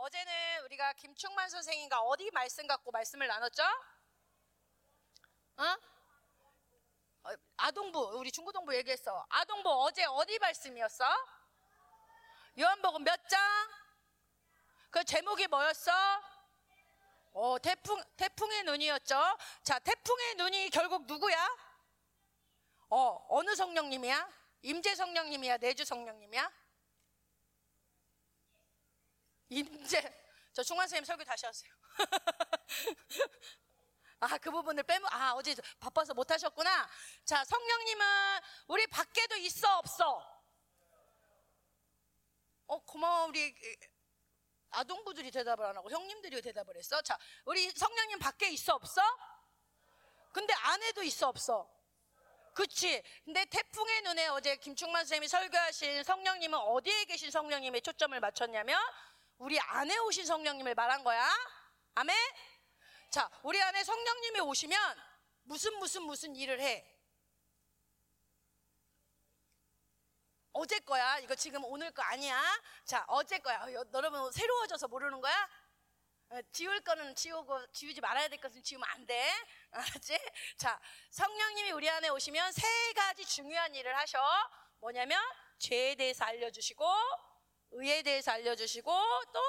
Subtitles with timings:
[0.00, 0.32] 어제는
[0.64, 3.62] 우리가 김충만 선생님과 어디 말씀 갖고 말씀을 나눴죠?
[5.58, 5.64] 어?
[7.24, 9.26] 어, 아동부 우리 중고동부 얘기했어.
[9.28, 11.04] 아동부 어제 어디 말씀이었어?
[12.58, 13.38] 요한복음 몇 장?
[14.90, 15.92] 그 제목이 뭐였어?
[17.32, 19.36] 어, 태풍 태풍의 눈이었죠.
[19.62, 21.58] 자, 태풍의 눈이 결국 누구야?
[22.88, 24.28] 어, 어느 성령님이야?
[24.62, 25.58] 임재 성령님이야?
[25.58, 26.59] 내주 성령님이야?
[29.50, 30.00] 임재.
[30.52, 31.72] 저 중환 선생님 설교 다시 하세요.
[34.20, 36.88] 아, 그 부분을 빼면, 아, 어제 바빠서 못 하셨구나.
[37.24, 38.06] 자, 성령님은
[38.68, 40.22] 우리 밖에도 있어, 없어?
[42.66, 43.54] 어, 고마워, 우리
[44.70, 47.00] 아동부들이 대답을 안 하고 형님들이 대답을 했어.
[47.02, 49.00] 자, 우리 성령님 밖에 있어, 없어?
[50.32, 51.68] 근데 안에도 있어, 없어?
[52.54, 53.02] 그치.
[53.24, 58.78] 근데 태풍의 눈에 어제 김충만 선생님이 설교하신 성령님은 어디에 계신 성령님에 초점을 맞췄냐면,
[59.40, 61.26] 우리 안에 오신 성령님을 말한 거야.
[61.94, 62.14] 아멘?
[63.08, 64.78] 자, 우리 안에 성령님이 오시면
[65.44, 66.86] 무슨 무슨 무슨 일을 해.
[70.52, 71.18] 어제 거야.
[71.20, 72.38] 이거 지금 오늘 거 아니야.
[72.84, 73.64] 자, 어제 거야.
[73.64, 75.48] 어, 여러분 새로워져서 모르는 거야?
[76.28, 79.32] 어, 지울 거는 지우고 지우지 말아야 될 것은 지우면 안 돼.
[79.72, 80.18] 알았지?
[80.58, 80.78] 자,
[81.12, 84.20] 성령님이 우리 안에 오시면 세 가지 중요한 일을 하셔.
[84.80, 85.18] 뭐냐면
[85.58, 86.84] 죄에 대해서 알려주시고
[87.72, 88.92] 의에 대해서 알려주시고
[89.32, 89.40] 또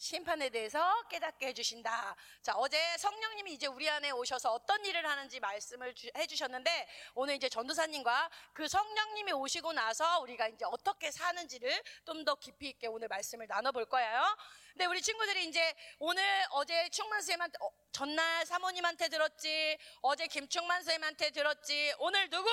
[0.00, 2.16] 심판에 대해서 깨닫게 해주신다.
[2.40, 7.50] 자, 어제 성령님이 이제 우리 안에 오셔서 어떤 일을 하는지 말씀을 주, 해주셨는데, 오늘 이제
[7.50, 13.46] 전도사님과 그 성령님이 오시고 나서 우리가 이제 어떻게 사는지를 좀 더 깊이 있게 오늘 말씀을
[13.46, 14.36] 나눠볼 거예요.
[14.72, 16.22] 근데 우리 친구들이 이제 오늘
[16.52, 22.48] 어제 충만 쌤한테, 어, 전날 사모님한테 들었지, 어제 김충만 쌤한테 들었지, 오늘 누구?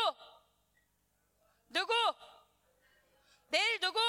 [1.69, 1.93] 누구?
[3.47, 3.99] 내일 누구?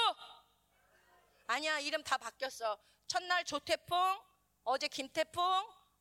[1.51, 2.77] 아니야, 이름 다 바뀌었어.
[3.07, 4.21] 첫날 조태풍,
[4.65, 5.41] 어제 김태풍,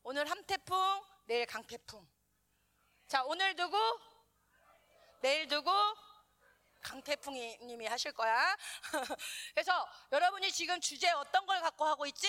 [0.03, 2.07] 오늘 함태풍, 내일 강태풍.
[3.07, 3.79] 자, 오늘 누구?
[5.23, 5.73] 내일 누구?
[6.83, 8.55] 강태풍님이 하실 거야.
[9.55, 12.29] 그래서 여러분이 지금 주제 어떤 걸 갖고 하고 있지?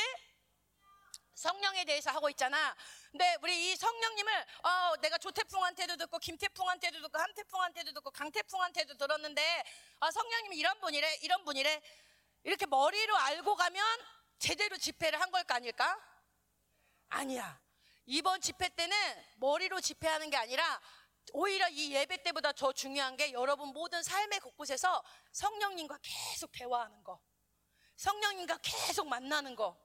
[1.33, 2.73] 성령에 대해서 하고 있잖아.
[3.11, 9.63] 근데 우리 이 성령님을 어, 내가 조태풍한테도 듣고 김태풍한테도 듣고 함태풍한테도 듣고 강태풍한테도 들었는데
[9.99, 11.81] 아, 성령님이 이런 분이래, 이런 분이래.
[12.43, 13.83] 이렇게 머리로 알고 가면
[14.39, 15.97] 제대로 집회를 한 걸까 아닐까?
[17.09, 17.59] 아니야.
[18.05, 18.95] 이번 집회 때는
[19.37, 20.81] 머리로 집회하는 게 아니라
[21.33, 27.21] 오히려 이 예배 때보다 더 중요한 게 여러분 모든 삶의 곳곳에서 성령님과 계속 대화하는 거.
[27.97, 29.77] 성령님과 계속 만나는 거.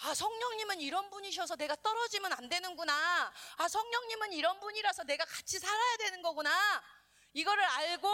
[0.00, 3.32] 아, 성령님은 이런 분이셔서 내가 떨어지면 안 되는구나.
[3.56, 6.50] 아, 성령님은 이런 분이라서 내가 같이 살아야 되는 거구나.
[7.32, 8.08] 이거를 알고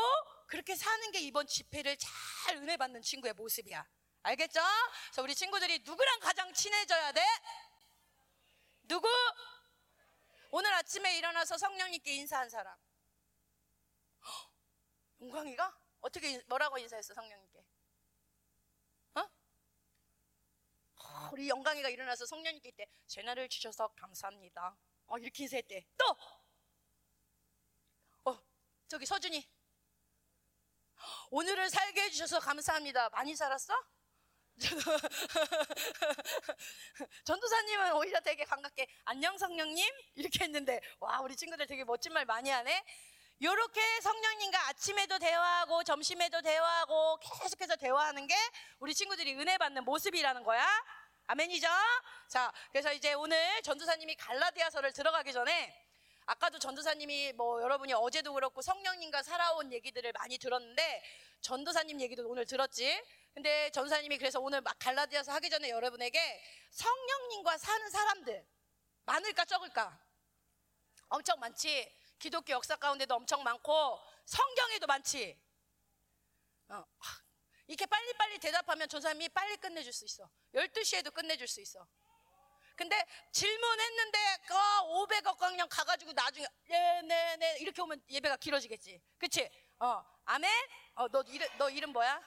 [0.46, 3.86] 그렇게 사는 게 이번 집회를 잘 은혜 받는 친구의 모습이야.
[4.22, 4.60] 알겠죠?
[5.06, 7.22] 그래서 우리 친구들이 누구랑 가장 친해져야 돼?
[8.82, 9.08] 누구?
[10.50, 12.76] 오늘 아침에 일어나서 성령님께 인사한 사람.
[15.20, 15.76] 용광이가?
[16.00, 17.64] 어떻게, 뭐라고 인사했어, 성령님께?
[19.14, 19.30] 어?
[21.32, 22.86] 우리 영광이가 일어나서 성령님께 있대.
[23.06, 24.76] 제나를 주셔서 감사합니다.
[25.06, 25.86] 어, 이렇게 인사했대.
[25.96, 26.16] 또!
[28.94, 29.44] 어, 저기 서준이.
[31.30, 33.08] 오늘을 살게 해주셔서 감사합니다.
[33.10, 33.74] 많이 살았어?
[37.24, 39.84] 전도사님은 오히려 되게 반갑게 안녕 성령님
[40.14, 42.84] 이렇게 했는데 와 우리 친구들 되게 멋진 말 많이 하네.
[43.42, 48.36] 요렇게 성령님과 아침에도 대화하고 점심에도 대화하고 계속해서 대화하는 게
[48.78, 50.64] 우리 친구들이 은혜 받는 모습이라는 거야.
[51.26, 51.66] 아멘이죠?
[52.28, 55.84] 자, 그래서 이제 오늘 전도사님이 갈라디아서를 들어가기 전에
[56.26, 61.02] 아까도 전도사님이 뭐 여러분이 어제도 그렇고 성령님과 살아온 얘기들을 많이 들었는데
[61.40, 63.02] 전도사님 얘기도 오늘 들었지.
[63.34, 68.46] 근데 전도사님이 그래서 오늘 막 갈라디아서 하기 전에 여러분에게 성령님과 사는 사람들
[69.04, 70.00] 많을까 적을까?
[71.08, 71.92] 엄청 많지.
[72.18, 75.38] 기독교 역사 가운데도 엄청 많고 성경에도 많지.
[76.68, 76.84] 어.
[77.66, 80.30] 이렇게 빨리빨리 대답하면 전사님이 빨리 끝내줄 수 있어.
[80.54, 81.86] 12시에도 끝내줄 수 있어.
[82.76, 83.00] 근데
[83.32, 89.00] 질문했는데 그 500억 광령 가가지고 나중에 네네네 네, 네, 이렇게 오면 예배가 길어지겠지.
[89.18, 89.48] 그치?
[89.78, 90.50] 어 아멘?
[90.94, 92.20] 어너 이름 너 이름 뭐야?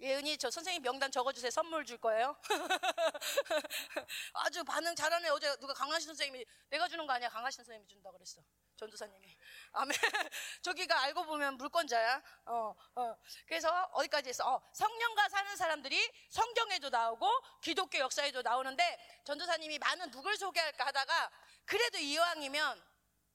[0.00, 1.50] 예은이 저 선생님 명단 적어주세요.
[1.50, 2.36] 선물 줄 거예요.
[4.34, 5.30] 아주 반응 잘하네.
[5.30, 7.28] 어제 누가 강하신 선생님이 내가 주는 거 아니야.
[7.30, 8.42] 강하신 선생님이 준다 그랬어.
[8.76, 9.36] 전도사님이.
[9.72, 9.90] 아멘.
[10.62, 12.22] 저기가 알고 보면 물권자야.
[12.46, 13.16] 어, 어.
[13.46, 14.54] 그래서 어디까지 했어?
[14.54, 17.28] 어, 성령과 사는 사람들이 성경에도 나오고
[17.62, 21.30] 기독교 역사에도 나오는데 전도사님이 많은 누굴 소개할까 하다가
[21.64, 22.84] 그래도 이왕이면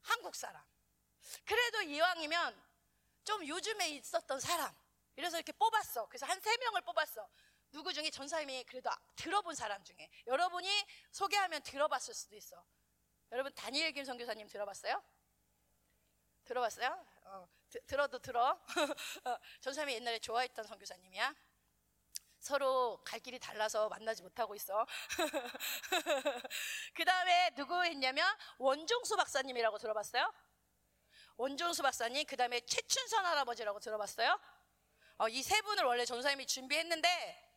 [0.04, 0.64] 한국 사람.
[1.46, 2.64] 그래도 이왕이면
[3.24, 4.74] 좀 요즘에 있었던 사람.
[5.16, 6.08] 이래서 이렇게 뽑았어.
[6.08, 7.28] 그래서 한 세 명을 뽑았어.
[7.72, 10.68] 누구 중에 전사님이 그래도 들어본 사람 중에 여러분이
[11.12, 12.64] 소개하면 들어봤을 수도 있어.
[13.32, 15.02] 여러분 다니엘 김 선교사님 들어봤어요?
[16.46, 17.06] 들어봤어요?
[17.24, 18.60] 어, 드, 들어도 들어.
[19.26, 21.36] 어, 전사님이 옛날에 좋아했던 선교사님이야.
[22.40, 24.86] 서로 갈 길이 달라서 만나지 못하고 있어.
[26.96, 28.26] 그 다음에 누구 했냐면
[28.58, 30.34] 원종수 박사님이라고 들어봤어요?
[31.38, 34.40] 원종수 박사님, 그 다음에 최춘선 할아버지라고 들어봤어요?
[35.18, 37.51] 어, 이 세 분을 원래 전사님이 준비했는데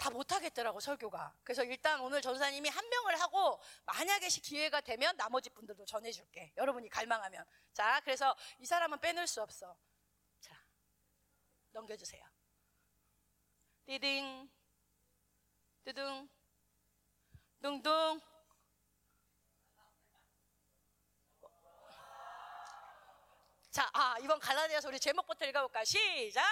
[0.00, 1.36] 다 못하겠더라고 설교가.
[1.44, 6.54] 그래서 일단 오늘 전사님이 한 명을 하고 만약에 기회가 되면 나머지 분들도 전해줄게.
[6.56, 7.44] 여러분이 갈망하면.
[7.74, 9.76] 자, 그래서 이 사람은 빼놓을 수 없어.
[10.40, 10.58] 자,
[11.72, 12.24] 넘겨주세요.
[13.84, 14.50] 띠딩,
[15.84, 16.30] 뚜둥,
[17.60, 18.20] 둥둥.
[23.70, 25.84] 자, 아, 이번 갈라디아서 우리 제목부터 읽어볼까?
[25.84, 26.42] 시작!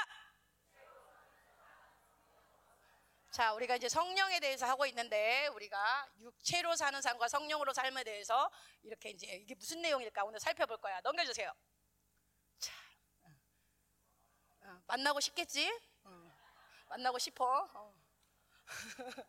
[3.38, 8.50] 자, 우리가 이제 성령에 대해서 하고 있는데, 우리가 육체로 사는 삶과 성령으로 삶에 대해서
[8.82, 11.00] 이렇게 이제 이게 무슨 내용일까 오늘 살펴볼 거야.
[11.02, 11.52] 넘겨주세요.
[12.58, 12.72] 자,
[14.62, 15.70] 어, 만나고 싶겠지?
[16.02, 16.32] 어,
[16.88, 17.70] 만나고 싶어.
[17.74, 17.94] 어.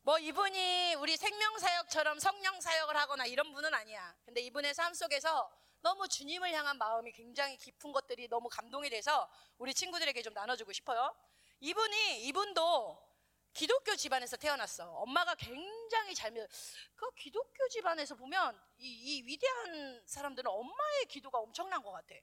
[0.00, 4.16] 뭐 이분이 우리 생명사역처럼 성령사역을 하거나 이런 분은 아니야.
[4.24, 9.74] 근데 이분의 삶 속에서 너무 주님을 향한 마음이 굉장히 깊은 것들이 너무 감동이 돼서 우리
[9.74, 11.14] 친구들에게 좀 나눠주고 싶어요.
[11.60, 13.10] 이분이, 이분도
[13.52, 14.90] 기독교 집안에서 태어났어.
[14.90, 16.46] 엄마가 굉장히 잘 믿어.
[16.94, 22.14] 그 기독교 집안에서 보면 이, 이 위대한 사람들은 엄마의 기도가 엄청난 것 같아.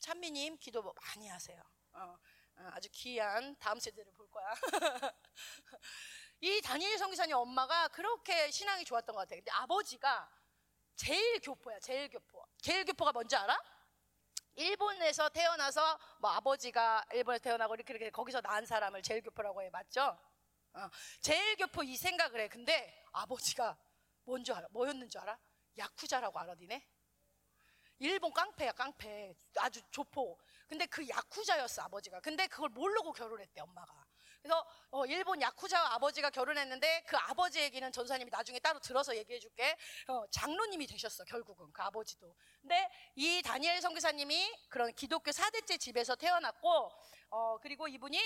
[0.00, 1.62] 찬미님 기도 뭐 많이 하세요.
[1.92, 2.16] 어,
[2.56, 4.46] 어, 아주 귀한 다음 세대를 볼 거야.
[6.40, 9.36] 이 다니엘 성기사님 엄마가 그렇게 신앙이 좋았던 것 같아.
[9.36, 10.30] 근데 아버지가
[10.96, 12.44] 제일 교포야, 제일 교포.
[12.60, 13.58] 제일 교포가 뭔지 알아?
[14.56, 20.18] 일본에서 태어나서 뭐 아버지가 일본에 태어나고 이렇게, 이렇게 거기서 낳은 사람을 제일 교포라고 해 맞죠?
[20.74, 20.88] 어,
[21.20, 22.48] 제일 교포 이 생각을 해.
[22.48, 23.76] 근데 아버지가
[24.24, 24.68] 뭔지 알아?
[24.70, 25.38] 뭐였는 줄 알아?
[25.78, 26.86] 야쿠자라고 알아, 니네?
[27.98, 29.34] 일본 깡패야, 깡패.
[29.58, 30.38] 아주 조포.
[30.66, 32.20] 근데 그 야쿠자였어, 아버지가.
[32.20, 34.03] 근데 그걸 모르고 결혼했대, 엄마가.
[34.44, 39.74] 그래서 어, 일본 야쿠자와 아버지가 결혼했는데 그 아버지 얘기는 전사님이 나중에 따로 들어서 얘기해 줄게.
[40.06, 41.72] 어, 장로님이 되셨어, 결국은.
[41.72, 42.36] 그 아버지도.
[42.60, 46.92] 근데 이 다니엘 선교사님이 그런 기독교 사대째 집에서 태어났고,
[47.30, 48.20] 어, 그리고 이분이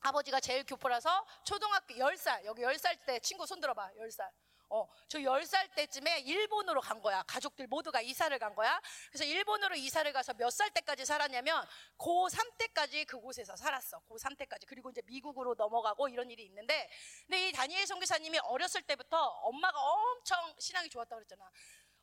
[0.00, 1.10] 아버지가 제일 교포라서
[1.44, 4.30] 초등학교 10살, 여기 10살 때 친구 손 들어봐, 10살.
[4.70, 7.22] 어, 저 10살 때쯤에 일본으로 간 거야.
[7.22, 8.80] 가족들 모두가 이사를 간 거야.
[9.10, 11.64] 그래서 일본으로 이사를 가서 몇 살 때까지 살았냐면
[11.98, 14.00] 고3 때까지 그곳에서 살았어.
[14.08, 14.66] 고3 때까지.
[14.66, 16.88] 그리고 이제 미국으로 넘어가고 이런 일이 있는데
[17.26, 21.50] 근데 이 다니엘 선교사님이 어렸을 때부터 엄마가 엄청 신앙이 좋았다고 그랬잖아.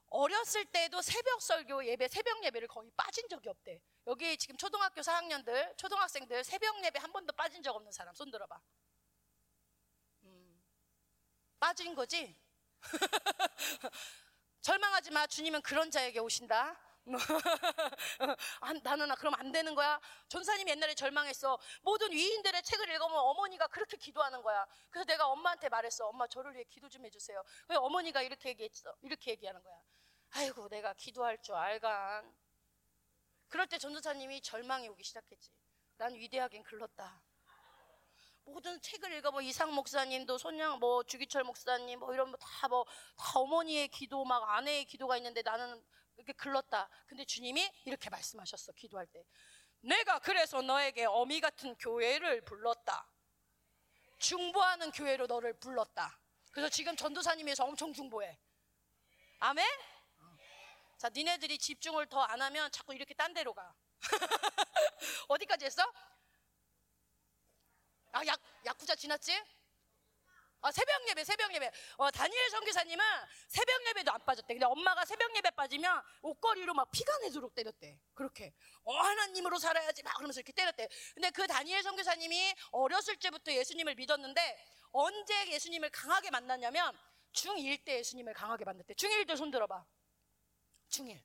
[0.07, 3.81] 어렸을 때도 새벽 설교 예배, 새벽 예배를 거의 빠진 적이 없대.
[4.07, 8.59] 여기 지금 초등학교 4학년들, 초등학생들 새벽 예배 한 번도 빠진 적 없는 사람 손 들어봐.
[10.23, 10.63] 음,
[11.59, 12.37] 빠진 거지?
[14.61, 15.27] 절망하지 마.
[15.27, 16.79] 주님은 그런 자에게 오신다.
[18.61, 19.99] 아, 나는 아, 그럼 안 되는 거야.
[20.27, 21.59] 전사님이 옛날에 절망했어.
[21.83, 24.65] 모든 위인들의 책을 읽으면 어머니가 그렇게 기도하는 거야.
[24.89, 26.07] 그래서 내가 엄마한테 말했어.
[26.07, 27.43] 엄마 저를 위해 기도 좀 해주세요.
[27.69, 28.95] 왜 어머니가 이렇게 얘기했어?
[29.01, 29.79] 이렇게 얘기하는 거야.
[30.31, 32.35] 아이고 내가 기도할 줄 알간.
[33.47, 35.51] 그럴 때 전도사님이 절망이 오기 시작했지.
[35.97, 37.21] 난 위대하긴 글렀다.
[38.45, 42.85] 모든 책을 읽어보 뭐 이상 목사님도 손양 뭐 주기철 목사님 뭐 이런 뭐다 뭐다 뭐
[43.35, 45.83] 어머니의 기도 막 아내의 기도가 있는데 나는
[46.15, 46.89] 이렇게 글렀다.
[47.07, 48.71] 근데 주님이 이렇게 말씀하셨어.
[48.73, 49.25] 기도할 때.
[49.81, 53.07] 내가 그래서 너에게 어미 같은 교회를 불렀다.
[54.19, 56.19] 중보하는 교회로 너를 불렀다.
[56.51, 58.39] 그래서 지금 전도사님에서 엄청 중보해.
[59.39, 59.65] 아멘?
[60.97, 63.75] 자, 니네들이 집중을 더 안 하면 자꾸 이렇게 딴 데로 가.
[65.27, 65.83] 어디까지 했어?
[68.15, 69.37] 아, 약, 야쿠자 지났지?
[70.61, 71.69] 아, 새벽 예배, 새벽 예배.
[71.97, 73.05] 어, 다니엘 선교사님은
[73.49, 74.53] 새벽 예배도 안 빠졌대.
[74.53, 77.99] 근데 엄마가 새벽 예배 빠지면 옷걸이로 막 피가 내도록 때렸대.
[78.13, 78.53] 그렇게.
[78.85, 80.87] 어, 하나님으로 살아야지 막 그러면서 이렇게 때렸대.
[81.13, 86.97] 근데 그 다니엘 선교사님이 어렸을 때부터 예수님을 믿었는데 언제 예수님을 강하게 만났냐면
[87.33, 88.93] 중1 때 예수님을 강하게 만났대.
[88.93, 89.85] 중1 때 손 들어봐.
[90.89, 91.21] 중1.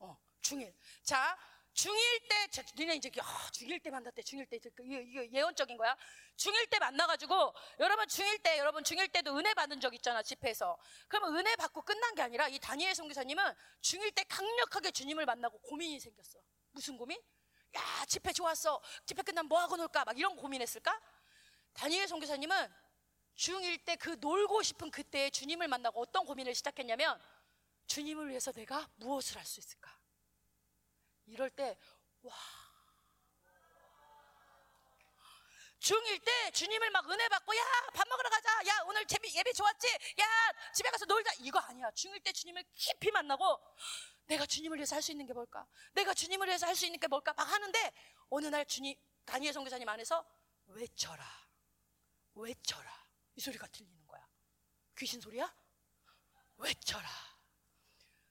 [0.00, 0.74] 어, 중1.
[1.04, 1.38] 자,
[1.76, 4.56] 중1 때, 니네 이제, 아, 중1 때 만났대, 중1 때.
[4.56, 5.94] 이거, 이거 예언적인 거야.
[6.36, 10.78] 중1 때 만나가지고, 여러분 중1 때, 여러분 중1 때도 은혜 받은 적 있잖아, 집회에서.
[11.06, 16.00] 그러면 은혜 받고 끝난 게 아니라, 이 다니엘 성교사님은 중1 때 강력하게 주님을 만나고 고민이
[16.00, 16.38] 생겼어.
[16.72, 17.20] 무슨 고민?
[17.76, 18.80] 야, 집회 좋았어.
[19.04, 20.06] 집회 끝나면 뭐 하고 놀까?
[20.06, 20.98] 막 이런 고민했을까?
[21.74, 22.72] 다니엘 성교사님은
[23.36, 27.20] 중1 때그 놀고 싶은 그때에 주님을 만나고 어떤 고민을 시작했냐면,
[27.86, 29.94] 주님을 위해서 내가 무엇을 할 수 있을까?
[31.26, 31.76] 이럴 때,
[32.22, 32.34] 와.
[35.80, 37.62] 중1 때 주님을 막 은혜 받고 야
[37.94, 38.50] 밥 먹으러 가자.
[38.66, 39.86] 야 오늘 예배, 예배 좋았지?
[40.20, 40.26] 야
[40.74, 41.30] 집에 가서 놀자.
[41.40, 41.90] 이거 아니야.
[41.90, 43.60] 중1 때 주님을 깊이 만나고
[44.26, 45.64] 내가 주님을 위해서 할 수 있는 게 뭘까?
[45.92, 47.32] 내가 주님을 위해서 할 수 있는 게 뭘까?
[47.34, 47.92] 막 하는데
[48.30, 50.26] 어느 날 주님 다니엘 선교사님 안에서
[50.66, 51.24] 외쳐라.
[52.34, 53.06] 외쳐라.
[53.36, 54.26] 이 소리가 들리는 거야.
[54.98, 55.54] 귀신 소리야?
[56.56, 57.08] 외쳐라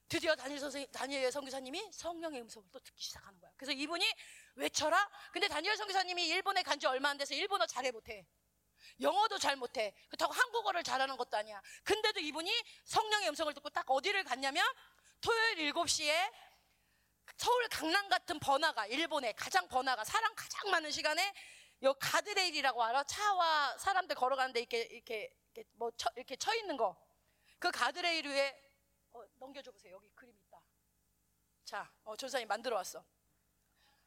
[0.08, 3.50] 드디어 다니엘 선생 다니엘 선교사님이 성령의 음성을 또 듣기 시작하는 거야.
[3.56, 4.04] 그래서 이분이
[4.54, 5.08] 외쳐라.
[5.32, 8.26] 근데 다니엘 선교사님이 일본에 간 지 얼마 안 돼서 일본어 잘해 못해.
[9.00, 9.94] 영어도 잘 못해.
[10.08, 11.60] 그렇다고 한국어를 잘하는 것도 아니야.
[11.84, 12.52] 근데도 이분이
[12.84, 14.64] 성령의 음성을 듣고 딱 어디를 갔냐면
[15.20, 16.32] 토요일 7시에
[17.36, 21.32] 서울 강남 같은 번화가 일본의 가장 번화가 사람 가장 많은 시간에
[21.82, 23.04] 요 가드레일이라고 알아?
[23.04, 26.96] 차와 사람들 걸어가는데 이렇게 이렇게 이렇게 뭐 쳐, 이렇게 쳐 있는 거.
[27.58, 28.65] 그 가드레일 위에 어,
[29.38, 29.94] 넘겨줘 보세요.
[29.94, 30.60] 여기 그림 있다.
[31.64, 33.04] 자, 어, 전사님 만들어 왔어.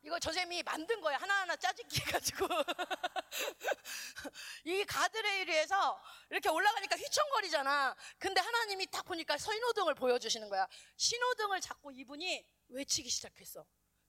[0.01, 1.17] 이거 전사님이 만든 거예요.
[1.17, 2.47] 하나하나 짜집기 해가지고.
[4.63, 7.95] 이 가드레일에서 이렇게 올라가니까 휘청거리잖아.
[8.17, 10.67] 근데 하나님이 딱 보니까 신호등을 보여주시는 거야.
[10.95, 13.65] 신호등을 잡고 이분이 외치기 시작했어.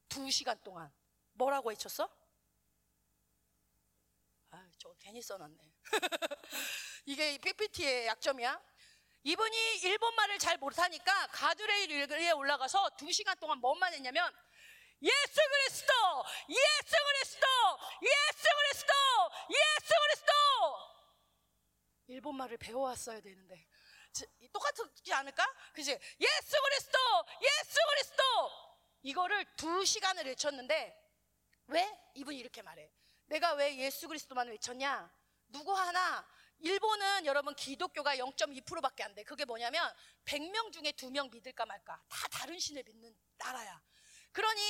[0.09, 0.93] 두 시간 동안.
[1.33, 2.09] 뭐라고 외쳤어?
[4.51, 5.73] 아, 저 괜히 써놨네.
[7.07, 8.70] 이게 PPT의 약점이야.
[9.23, 14.33] 이분이 일본말을 잘 못하니까 가드레일 위에 올라가서 두 시간 동안 뭔만 했냐면
[15.03, 15.93] 예수 그리스도!
[16.49, 17.47] 예수 그리스도!
[18.03, 18.93] 예수 그리스도!
[19.51, 20.33] 예수 그리스도!
[22.09, 23.67] 일본말을 배워왔어야 되는데
[24.13, 25.47] 지- 똑같지 않을까?
[25.75, 25.91] 그지?
[25.93, 26.99] 예수 그리스도!
[27.43, 28.23] 예수 그리스도!
[29.03, 30.97] 이거를 두 시간을 외쳤는데
[31.69, 31.99] 왜?
[32.15, 32.91] 이분이 이렇게 말해.
[33.27, 35.11] 내가 왜 예수 그리스도만 외쳤냐?
[35.49, 36.27] 누구 하나
[36.61, 39.25] 일본은 여러분 기독교가 0.2%밖에 안 돼.
[39.25, 39.93] 그게 뭐냐면
[40.25, 42.03] 100명 중에 2명 믿을까 말까.
[42.09, 43.81] 다 다른 신을 믿는 나라야.
[44.33, 44.61] 그러니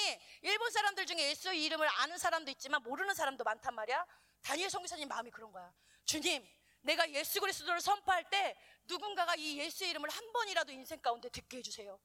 [0.43, 4.07] 일본 사람들 중에 예수 이름을 아는 사람도 있지만 모르는 사람도 많단 말이야.
[4.43, 5.73] 다니엘 선교사님 마음이 그런 거야.
[6.05, 6.47] 주님,
[6.83, 12.01] 내가 예수 그리스도를 선포할 때 누군가가 이 예수 이름을 한 번이라도 인생 가운데 듣게 해주세요.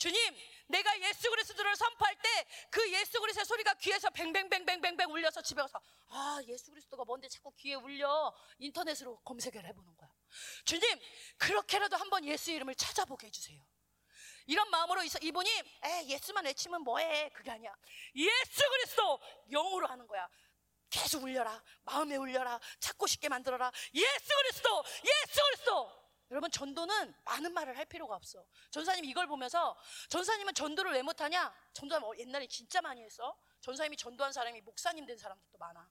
[0.00, 0.16] 주님,
[0.68, 2.30] 내가 예수 그리스도를 선포할 때
[2.70, 7.74] 그 예수 그리스도의 소리가 귀에서 뱅뱅뱅뱅뱅뱅 울려서 집에 가서 아 예수 그리스도가 뭔데 자꾸 귀에
[7.74, 10.10] 울려 인터넷으로 검색을 해보는 거야.
[10.64, 10.82] 주님,
[11.36, 13.60] 그렇게라도 한번 예수 이름을 찾아보게 해주세요.
[14.46, 15.50] 이런 마음으로 이- 이분이
[15.84, 17.74] 에 예수만 외치면 뭐해 그게 아니야.
[18.16, 20.28] 예수 그리스도 영으로 하는 거야.
[20.88, 21.62] 계속 울려라.
[21.82, 22.58] 마음에 울려라.
[22.80, 23.70] 찾고 싶게 만들어라.
[23.94, 24.82] 예수 그리스도!
[25.04, 25.99] 예수 그리스도!
[26.30, 28.44] 여러분, 전도는 많은 말을 할 필요가 없어.
[28.70, 29.76] 전사님 이걸 보면서,
[30.08, 31.52] 전사님은 전도를 왜 못하냐?
[31.72, 33.36] 전도하면 어, 옛날에 진짜 많이 했어.
[33.60, 35.90] 전사님이 전도한 사람이 목사님 된 사람들도 많아.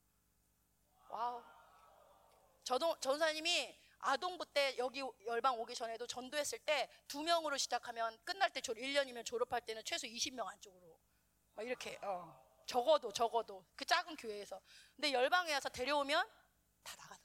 [1.09, 1.43] wow.
[2.63, 8.61] 저도, 전사님이 아동부 때 여기 열방 오기 전에도 전도했을 때 두 명으로 시작하면 끝날 때
[8.61, 10.97] 졸, 1년이면 졸업할 때는 최소 20명 안쪽으로.
[11.55, 12.47] 막 이렇게, 어.
[12.65, 14.61] 적어도 적어도 그 작은 교회에서
[14.95, 16.23] 근데 열방에 와서 데려오면
[16.83, 17.18] 다 나가더라고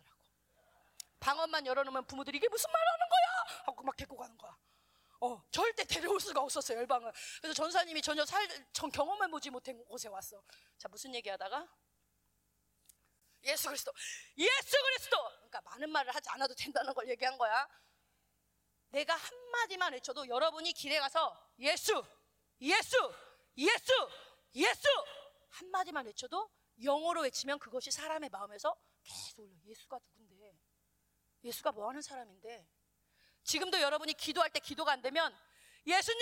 [1.25, 3.63] 방언만 열어놓으면 부모들이 이게 무슨 말 하는 거야?
[3.67, 4.55] 하고 막 데리고 가는 거야.
[5.21, 10.09] 어 절대 데려올 수가 없었어요 열방은 그래서 전사님이 전혀 살 전 경험해 보지 못한 곳에
[10.09, 10.43] 왔어.
[10.77, 11.67] 자 무슨 얘기 하다가?
[13.45, 13.93] 예수 그리스도
[14.37, 15.17] 예수 그리스도!
[15.37, 17.67] 그러니까 많은 말을 하지 않아도 된다는 걸 얘기한 거야.
[18.91, 22.05] 내가 한마디만 외쳐도 여러분이 길에 가서 예수
[22.61, 23.15] 예수
[23.57, 23.93] 예수
[24.57, 24.89] 예수!
[25.51, 26.51] 한마디만 외쳐도
[26.83, 29.55] 영어로 외치면 그것이 사람의 마음에서 계속 올려.
[29.65, 30.34] 예수가 누군데?
[31.45, 32.67] 예수가 뭐 하는 사람인데?
[33.45, 35.39] 지금도 여러분이 기도할 때 기도가 안 되면
[35.87, 36.21] 예수님!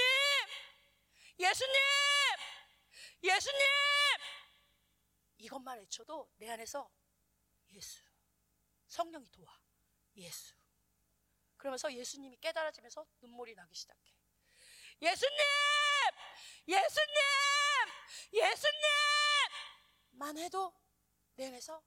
[1.39, 1.75] 예수님!
[3.23, 3.61] 예수님!
[5.39, 6.91] 이것만 외쳐도 내 안에서
[7.71, 8.03] 예수.
[8.89, 9.59] 성령이 도와.
[10.17, 10.55] 예수.
[11.57, 14.01] 그러면서 예수님이 깨달아지면서 눈물이 나기 시작해.
[15.01, 15.39] 예수님!
[16.67, 17.17] 예수님!
[18.33, 18.83] 예수님
[20.11, 20.75] 만 해도
[21.35, 21.83] 내 안에서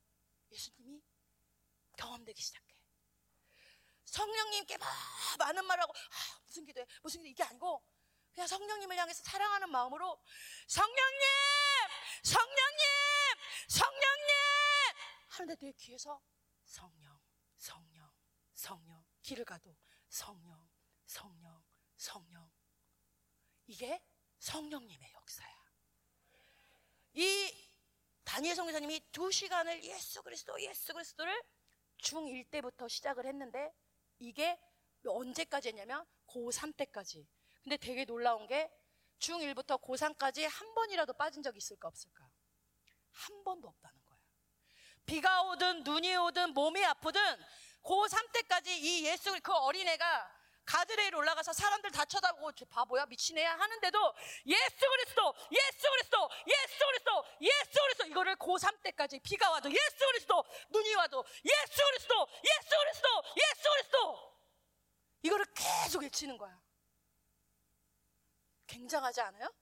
[0.51, 1.01] 예수님이
[1.97, 2.74] 경험되기 시작해.
[4.05, 4.89] 성령님께 막
[5.39, 6.85] 많은 말하고 아, 무슨 기도해?
[7.01, 7.83] 무슨 기도 이게 아니고
[8.31, 10.21] 그냥 성령님을 향해서 사랑하는 마음으로
[10.67, 11.21] 성령님!
[12.23, 12.85] 성령님!
[13.67, 14.35] 성령님!
[15.29, 16.21] 하는데 내 귀에서
[16.65, 17.19] 성령
[17.57, 18.11] 성령
[18.53, 19.05] 성령.
[19.21, 19.75] 길을 가도
[20.09, 20.69] 성령
[21.05, 21.63] 성령
[21.97, 22.51] 성령.
[23.67, 24.01] 이게
[24.39, 25.65] 성령님의 역사야.
[27.13, 27.71] 이
[28.23, 31.41] 다니엘 성교사님이 두 시간을 예수 그리스도 예수 그리스도를
[31.99, 33.71] 중1 때부터 시작을 했는데
[34.19, 34.59] 이게
[35.05, 37.27] 언제까지 했냐면 고3 때까지.
[37.63, 38.71] 근데 되게 놀라운 게
[39.19, 42.29] 중1부터 고3까지 한 번이라도 빠진 적이 있을까 없을까?
[43.11, 44.17] 한 번도 없다는 거야.
[45.05, 47.21] 비가 오든 눈이 오든 몸이 아프든
[47.83, 50.34] 고3 때까지 이 예수 그 어린애가
[50.65, 54.13] 가드레일 올라가서 사람들 다 쳐다보고 저 바보야 미친애야 하는데도
[54.47, 60.43] 예수 그리스도 예수 그리스도 예수 그리스도 예수 그리스도 이거를 고3 때까지 비가 와도 예수 그리스도
[60.69, 64.35] 눈이 와도 예수 그리스도 예수 그리스도 예수 그리스도
[65.23, 66.59] 이거를 계속 외치는 거야
[68.67, 69.53] 굉장하지 않아요?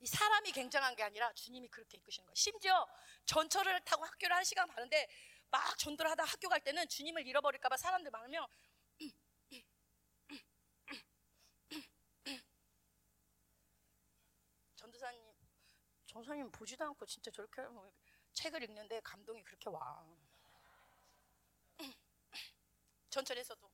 [0.00, 2.34] 이 사람이 굉장한 게 아니라 주님이 그렇게 이끄시는 거예요.
[2.34, 2.88] 심지어
[3.26, 5.06] 전철을 타고 학교를 한 시간 가는데
[5.50, 8.46] 막 전도를 하다 학교 갈 때는 주님을 잃어버릴까봐 사람들 많으면
[14.76, 15.22] 전도사님,
[16.10, 17.88] 전도사님 보지도 않고 진짜 저렇게 하면
[18.32, 20.04] 책을 읽는데 감동이 그렇게 와.
[23.10, 23.70] 전철에서도.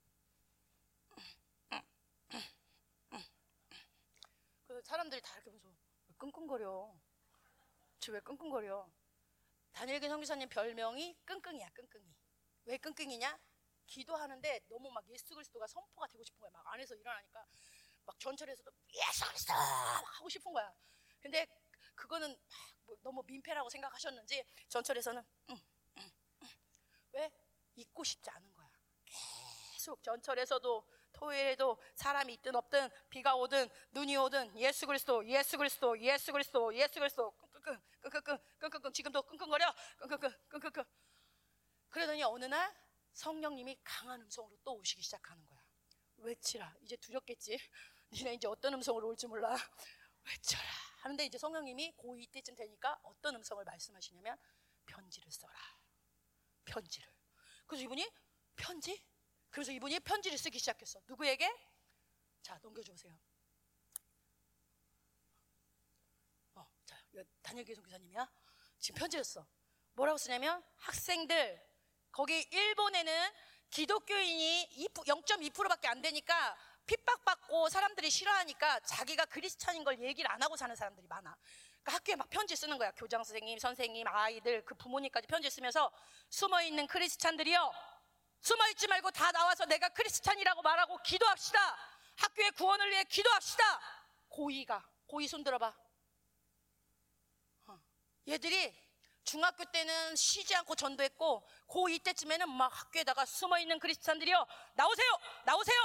[4.67, 5.71] 그래서 사람들이 다 이렇게 보면서
[6.09, 6.95] 왜 끙끙거려?
[8.01, 8.87] 저 왜 끙끙거려?
[9.73, 12.15] 다니엘계 성기사님 별명이 끙끙이야, 끙끙이.
[12.67, 13.39] 왜 끙끙이냐?
[13.87, 16.51] 기도하는데 너무 막 예수 그리스도가 선포가 되고 싶은 거야.
[16.51, 17.47] 막 안에서 일어나니까
[18.05, 20.71] 막 전철에서도 예수 그리스도 막 하고 싶은 거야.
[21.21, 21.47] 근데
[21.97, 22.37] 그거는
[22.85, 25.61] 뭐 너무 민폐라고 생각하셨는지 전철에서는 응,
[25.99, 26.11] 응,
[26.43, 26.49] 응.
[27.13, 27.33] 왜?
[27.75, 28.71] 잊고 싶지 않은 거야.
[29.05, 36.33] 계속 전철에서도 토요일에도 사람이 있든 없든 비가 오든 눈이 오든 예수 그리스도 예수 그리스도 예수
[36.33, 37.33] 그리스도 예수 그리스도.
[37.33, 39.75] 끙끙끙 끙끙끙 끙끙끙 지금도 끙끙거려?
[39.99, 40.85] 끙끙끙 끙끙끙.
[41.89, 42.75] 그러더니 어느 날
[43.13, 45.59] 성령님이 강한 음성으로 또 오시기 시작하는 거야.
[46.19, 46.75] 외치라?
[46.83, 47.59] 이제 두렵겠지?
[48.13, 49.57] 니네 이제 어떤 음성으로 올지 몰라
[50.27, 50.69] 외쳐라
[51.03, 54.37] 하는데 이제 성령님이 고2 때쯤 되니까 어떤 음성을 말씀하시냐면
[54.87, 55.55] 편지를 써라
[56.65, 57.09] 편지를
[57.67, 58.09] 그래서 이분이
[58.57, 59.05] 편지?
[59.51, 61.01] 그래서 이분이 편지를 쓰기 시작했어.
[61.07, 61.51] 누구에게?
[62.43, 63.19] 자, 넘겨주세요.
[66.55, 66.97] 어, 자,
[67.43, 68.31] 단일교 선교사님이야.
[68.79, 69.47] 지금 편지를 써.
[69.95, 71.65] 뭐라고 쓰냐면 학생들
[72.13, 73.31] 거기 일본에는
[73.71, 76.57] 기독교인이 0.2%밖에 안 되니까
[76.87, 81.37] 핍박받고 사람들이 싫어하니까 자기가 크리스찬인 걸 얘기를 안 하고 사는 사람들이 많아.
[81.83, 82.91] 그러니까 학교에 막 편지 쓰는 거야.
[82.93, 85.93] 교장 선생님, 선생님, 아이들, 그 부모님까지 편지 쓰면서
[86.31, 87.73] 숨어 있는 크리스찬들이요.
[88.41, 91.77] 숨어 있지 말고 다 나와서 내가 크리스찬이라고 말하고 기도합시다.
[92.17, 93.65] 학교의 구원을 위해 기도합시다.
[94.29, 95.75] 고이가 고이 손 들어봐.
[97.67, 97.79] 어.
[98.29, 98.75] 얘들이
[99.25, 105.11] 중학교 때는 쉬지 않고 전도했고 고2 때쯤에는 막 학교에다가 숨어 있는 크리스찬들이요 나오세요,
[105.45, 105.81] 나오세요.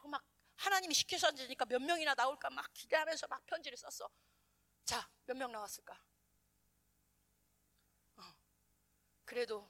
[0.00, 0.22] 하고 막
[0.60, 4.08] 하나님이 시켜서 앉으니까 몇 명이나 나올까 막 기대하면서 막 편지를 썼어.
[4.84, 5.94] 자, 몇 명 나왔을까?
[8.16, 8.22] 어.
[9.24, 9.68] 그래도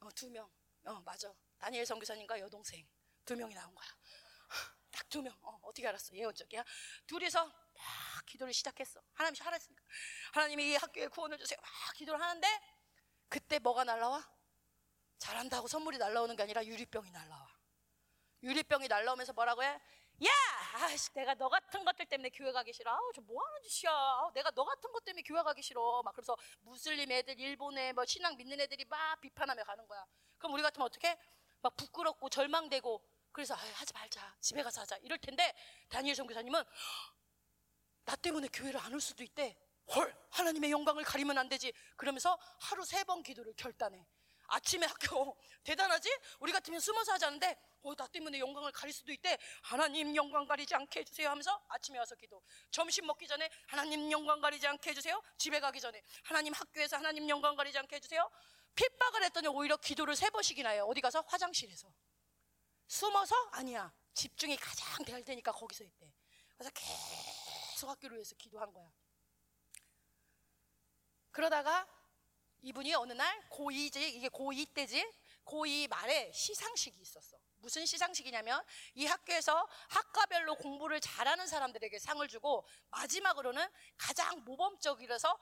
[0.00, 0.50] 어, 두 명.
[0.84, 1.32] 어, 맞아.
[1.58, 2.88] 다니엘 선교사님과 여동생
[3.24, 3.88] 두 명이 나온 거야.
[4.90, 5.36] 딱 두 명.
[5.42, 6.14] 어, 어떻게 알았어?
[6.14, 6.64] 예언적이야.
[7.06, 9.00] 둘이서 막 기도를 시작했어.
[9.14, 9.84] 하나님이 하랬으니까.
[10.32, 11.58] 하나님이 이 학교에 구원을 주세요.
[11.60, 12.48] 막 기도를 하는데
[13.28, 14.26] 그때 뭐가 날라와?
[15.18, 17.47] 잘한다고 선물이 날라오는 게 아니라 유리병이 날라와.
[18.42, 19.68] 유리병이 날라오면서 뭐라고 해?
[19.68, 20.30] 야!
[20.74, 22.90] 아씨, 내가 너 같은 것들 때문에 교회 가기 싫어.
[22.92, 23.90] 아우, 저 뭐 하는 짓이야.
[23.92, 26.02] 아우, 내가 너 같은 것 때문에 교회 가기 싫어.
[26.04, 30.04] 막 그래서 무슬림 애들, 일본에 뭐 신앙 믿는 애들이 막 비판하며 가는 거야.
[30.38, 31.16] 그럼 우리 같으면 어떻게?
[31.62, 34.36] 막 부끄럽고 절망되고 그래서 아, 하지 말자.
[34.40, 34.96] 집에 가서 하자.
[34.98, 35.54] 이럴 텐데
[35.88, 36.62] 다니엘 선교사님은
[38.04, 39.56] 나 때문에 교회를 안 올 수도 있대.
[39.94, 41.72] 헐, 하나님의 영광을 가리면 안 되지.
[41.96, 44.04] 그러면서 하루 세 번 기도를 결단해.
[44.48, 46.10] 아침에 학교 대단하지?
[46.40, 49.38] 우리 같으면 숨어서 하자는데 어, 나 때문에 영광을 가릴 수도 있대.
[49.62, 52.42] 하나님 영광 가리지 않게 해주세요 하면서 아침에 와서 기도.
[52.70, 55.22] 점심 먹기 전에 하나님 영광 가리지 않게 해주세요.
[55.36, 58.28] 집에 가기 전에 하나님 학교에서 하나님 영광 가리지 않게 해주세요.
[58.74, 60.86] 핍박을 했더니 오히려 기도를 세 번씩이나 해요.
[60.86, 61.92] 어디 가서 화장실에서.
[62.86, 63.92] 숨어서 아니야.
[64.14, 66.12] 집중이 가장 될 테니까 거기서 했대.
[66.56, 68.90] 그래서 계속 학교를 위해서 기도한 거야.
[71.30, 71.86] 그러다가
[72.62, 75.04] 이분이 어느 날 고2지 이게 고2 때지
[75.44, 77.38] 고2 말에 시상식이 있었어.
[77.60, 78.62] 무슨 시상식이냐면
[78.94, 83.66] 이 학교에서 학과별로 공부를 잘하는 사람들에게 상을 주고 마지막으로는
[83.96, 85.38] 가장 모범적이라서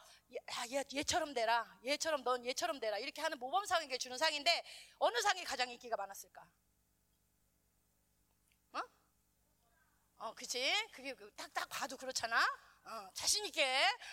[0.72, 4.62] 얘, 얘처럼 되라 얘처럼 넌 얘처럼 되라 이렇게 하는 모범상에게 주는 상인데
[4.98, 6.48] 어느 상이 가장 인기가 많았을까?
[8.72, 8.80] 어?
[10.18, 10.72] 어, 그치?
[10.92, 12.36] 그게 딱 딱 봐도 그렇잖아?
[12.86, 13.64] 어, 자신 있게,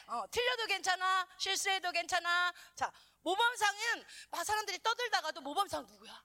[0.07, 2.51] 어, 틀려도 괜찮아, 실수해도 괜찮아.
[2.75, 6.23] 자, 모범상은 막 사람들이 떠들다가도 모범상 누구야?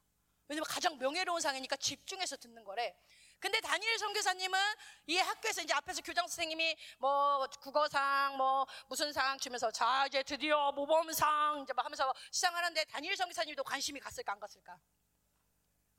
[0.49, 2.97] 왜냐면 가장 명예로운 상이니까 집중해서 듣는 거래.
[3.39, 4.59] 근데 다니엘 선교사님은
[5.07, 10.73] 이 학교에서 이제 앞에서 교장 선생님이 뭐 국어상 뭐 무슨 상 주면서 자 이제 드디어
[10.73, 14.77] 모범상 이제 막 하면서 시상하는데 다니엘 선교사님도 관심이 갔을까 안 갔을까?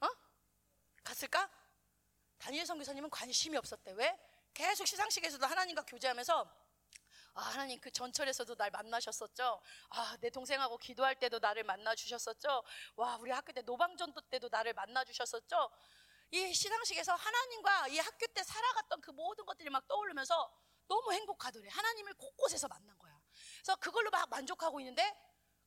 [0.02, 0.08] 어?
[1.04, 1.50] 갔을까?
[2.40, 3.92] 다니엘 선교사님은 관심이 없었대.
[3.94, 4.18] 왜?
[4.60, 6.46] 계속 시상식에서도 하나님과 교제하면서
[7.36, 9.62] 아, 하나님 그 전철에서도 날 만나셨었죠.
[9.92, 12.62] 아, 내 동생하고 기도할 때도 나를 만나 주셨었죠.
[12.98, 15.72] 와, 우리 학교 때 노방전도 때도 나를 만나 주셨었죠.
[16.32, 20.52] 이 시상식에서 하나님과 이 학교 때 살아갔던 그 모든 것들이 막 떠오르면서
[20.90, 21.70] 너무 행복하더래.
[21.70, 23.18] 하나님을 곳곳에서 만난 거야.
[23.60, 25.10] 그래서 그걸로 막 만족하고 있는데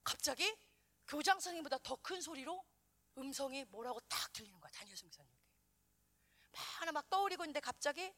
[0.05, 0.55] 갑자기
[1.07, 2.63] 교장 선생님보다 더 큰 소리로
[3.17, 4.71] 음성이 뭐라고 딱 들리는 거야.
[4.73, 5.43] 다니엘 선교사님께.
[6.53, 8.13] 막 하나 막 떠오르고 있는데 갑자기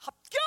[0.00, 0.40] 합격!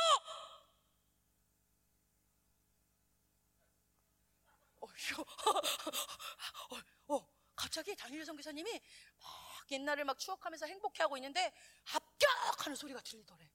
[4.82, 4.86] 어,
[7.08, 11.54] 어, 어, 갑자기 다니엘 선교사님이 막 옛날을 막 추억하면서 행복해하고 있는데
[11.86, 13.50] 합격하는 소리가 들리더래.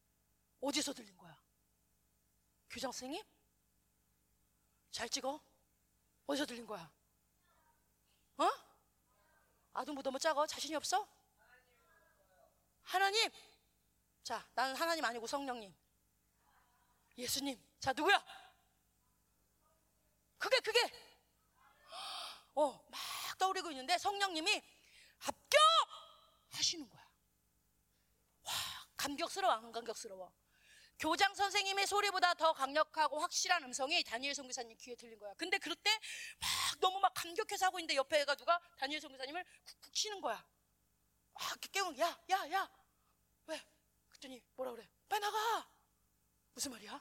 [0.61, 1.37] 어디서 들린 거야?
[2.71, 3.23] 교장 선생님?
[4.91, 5.41] 잘 찍어?
[6.27, 6.91] 어디서 들린 거야?
[8.39, 8.49] 어?
[9.73, 10.47] 아동보 너무 작아?
[10.47, 11.07] 자신이 없어?
[12.83, 13.31] 하나님!
[14.23, 15.75] 자, 나는 하나님 아니고 성령님.
[17.19, 17.61] 예수님.
[17.81, 18.25] 자, 누구야?
[20.39, 20.81] 그게, 그게!
[22.55, 23.01] 어, 막
[23.39, 24.63] 떠오르고 있는데 성령님이
[25.19, 25.59] 합격!
[26.51, 27.03] 하시는 거야.
[28.45, 28.53] 와,
[28.97, 30.33] 감격스러워, 안 감격스러워?
[30.99, 35.33] 교장 선생님의 소리보다 더 강력하고 확실한 음성이 다니엘 선교사님 귀에 들린 거야.
[35.35, 35.91] 근데 그럴 때
[36.41, 39.45] 막 너무 막 감격해서 하고 있는데 옆에가 누가 다니엘 선교사님을
[39.81, 40.45] 쿡쿡 치는 거야.
[41.35, 42.71] 막 깨우는 야, 야, 야.
[43.47, 43.65] 왜?
[44.09, 44.89] 그랬더니 뭐라 그래?
[45.09, 45.69] 빨리 나가.
[46.59, 47.01] 무슨 말이야?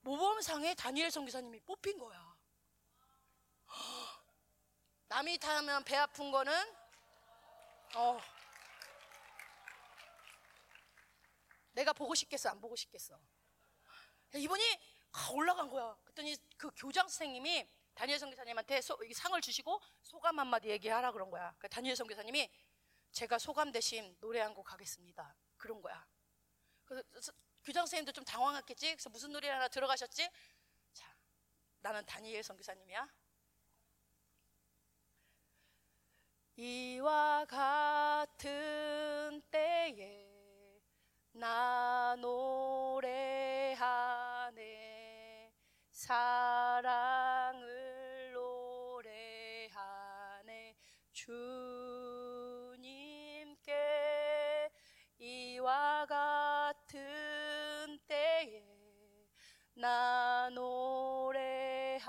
[0.00, 2.36] 모범상에 다니엘 선교사님이 뽑힌 거야.
[5.06, 6.52] 남이 타면 배 아픈 거는?
[7.94, 8.20] 어.
[11.70, 13.16] 내가 보고 싶겠어 안 보고 싶겠어?
[14.34, 14.64] 이분이
[15.34, 15.96] 올라간 거야.
[16.02, 21.54] 그랬더니 그 교장 선생님이 다니엘 선교사님한테 소, 상을 주시고 소감 한마디 얘기하라 그런 거야.
[21.60, 22.50] 그 다니엘 선교사님이
[23.12, 25.32] 제가 소감 대신 노래 한 곡 하겠습니다.
[25.56, 26.04] 그런 거야.
[26.84, 27.32] 그래서
[27.64, 28.92] 교장 선생님도 좀 당황했겠지?
[28.92, 30.28] 그래서 무슨 노래 하나 들어가셨지?
[30.92, 31.06] 자
[31.80, 33.08] 나는 다니엘 선교사님이야.
[36.56, 40.32] 이와 같은 때에
[41.32, 43.82] 나 노래하네.
[45.90, 47.62] 사랑을
[48.34, 49.72] 노래하네.
[51.12, 51.71] 주
[59.82, 62.06] 나 노래하네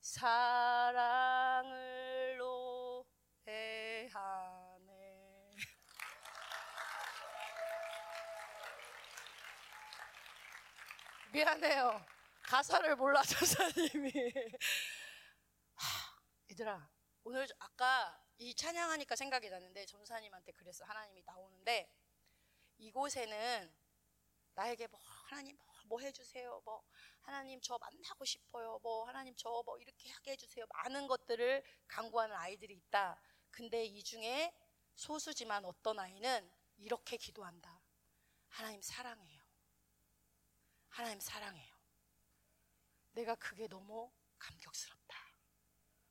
[0.00, 1.68] 사랑을
[3.44, 3.64] 노래하네
[11.30, 12.06] 미안해요.
[12.44, 14.10] 가사를 몰라 전사님이.
[15.74, 16.16] 하,
[16.50, 16.88] 얘들아,
[17.24, 20.86] 오늘 아까 이 찬양하니까 생각이 났는데 전사님한테 그랬어.
[20.86, 21.92] 하나님이 나오는데
[22.78, 23.84] 이곳에는
[24.54, 26.60] 나에게 뭐 하나님 뭐, 뭐 해주세요.
[26.64, 26.82] 뭐
[27.22, 28.78] 하나님 저 만나고 싶어요.
[28.82, 30.66] 뭐 하나님 저 뭐 이렇게 하게 해주세요.
[30.68, 33.20] 많은 것들을 강구하는 아이들이 있다.
[33.50, 34.52] 근데 이 중에
[34.94, 37.80] 소수지만 어떤 아이는 이렇게 기도한다.
[38.48, 39.42] 하나님 사랑해요.
[40.88, 41.74] 하나님 사랑해요.
[43.12, 45.16] 내가 그게 너무 감격스럽다.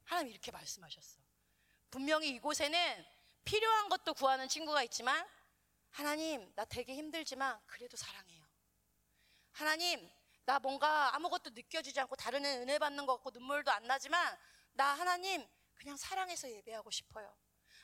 [0.05, 1.21] 하나님 이렇게 말씀하셨어.
[1.89, 3.05] 분명히 이곳에는
[3.45, 5.27] 필요한 것도 구하는 친구가 있지만
[5.91, 8.42] 하나님 나 되게 힘들지만 그래도 사랑해요.
[9.53, 10.09] 하나님
[10.45, 14.37] 나 뭔가 아무것도 느껴지지 않고 다른 애 은혜 받는 것 같고 눈물도 안 나지만
[14.73, 17.35] 나 하나님 그냥 사랑해서 예배하고 싶어요.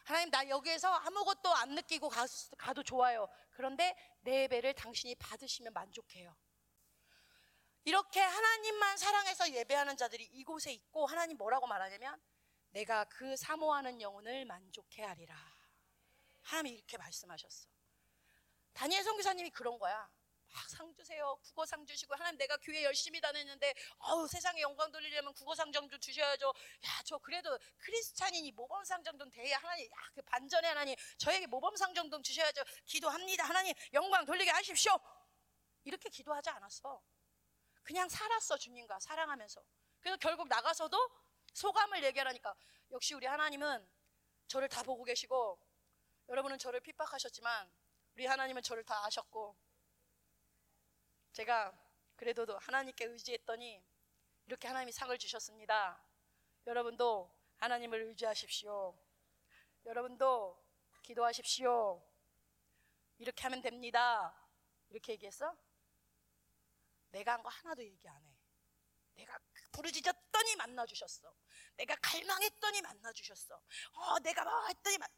[0.04, 2.26] 하나님 나 여기에서 아무것도 안 느끼고 가,
[2.58, 3.28] 가도 좋아요.
[3.52, 6.36] 그런데 내 예배를 당신이 받으시면 만족해요.
[7.86, 12.22] 이렇게 하나님만 사랑해서 예배하는 자들이 이곳에 있고 하나님 뭐라고 말하냐면
[12.72, 15.36] 내가 그 사모하는 영혼을 만족해 하리라.
[16.42, 17.68] 하나님이 이렇게 말씀하셨어.
[18.74, 20.10] 다니엘 선교사님이 그런 거야.
[20.54, 21.36] 막 상 주세요.
[21.44, 26.48] 국어상 주시고 하나님 내가 교회 열심히 다녔는데 어우 세상에 영광 돌리려면 국어상 정도 주셔야죠.
[26.86, 32.64] 야 저 그래도 크리스찬이니 모범상 정도는 돼야 하나님 야그 반전에 하나님 저에게 모범상 정도는 주셔야죠.
[32.86, 33.44] 기도합니다.
[33.46, 34.92] 하나님 영광 돌리게 하십시오.
[35.84, 37.02] 이렇게 기도하지 않았어.
[37.84, 39.64] 그냥 살았어 주님과 사랑하면서.
[40.02, 40.98] 그래서 결국 나가서도
[41.54, 42.54] 소감을 얘기하라니까
[42.92, 43.88] 역시 우리 하나님은
[44.48, 45.60] 저를 다 보고 계시고
[46.30, 47.72] 여러분은 저를 핍박하셨지만
[48.16, 49.56] 우리 하나님은 저를 다 아셨고
[51.39, 51.71] 제가
[52.17, 53.82] 그래도 하나님께 의지했더니
[54.45, 56.04] 이렇게 하나님이 상을 주셨습니다.
[56.67, 58.93] 여러분도 하나님을 의지하십시오.
[59.86, 60.62] 여러분도
[61.02, 62.06] 기도하십시오.
[63.19, 64.36] 이렇게 하면 됩니다.
[64.89, 65.56] 이렇게 얘기했어?
[67.12, 68.38] 내가 한 거 하나도 얘기 안 해.
[69.15, 69.39] 내가
[69.71, 71.34] 부르짖었더니 만나 주셨어.
[71.78, 73.56] 내가 갈망했더니 만나 주셨어.
[73.93, 75.10] 어, 내가 뭐 했더니 만...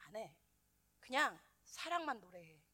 [0.00, 0.36] 안 해.
[1.00, 2.69] 그냥 사랑만 노래해.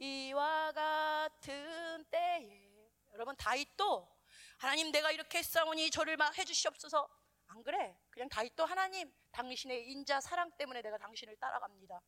[0.00, 4.10] 이와 같은 때에 여러분 다윗도
[4.58, 7.08] 하나님 내가 이렇게 했사오니 저를 막 해주시옵소서
[7.48, 12.00] 안 그래 그냥 다윗도 하나님 당신의 인자 사랑 때문에 내가 당신을 따라갑니다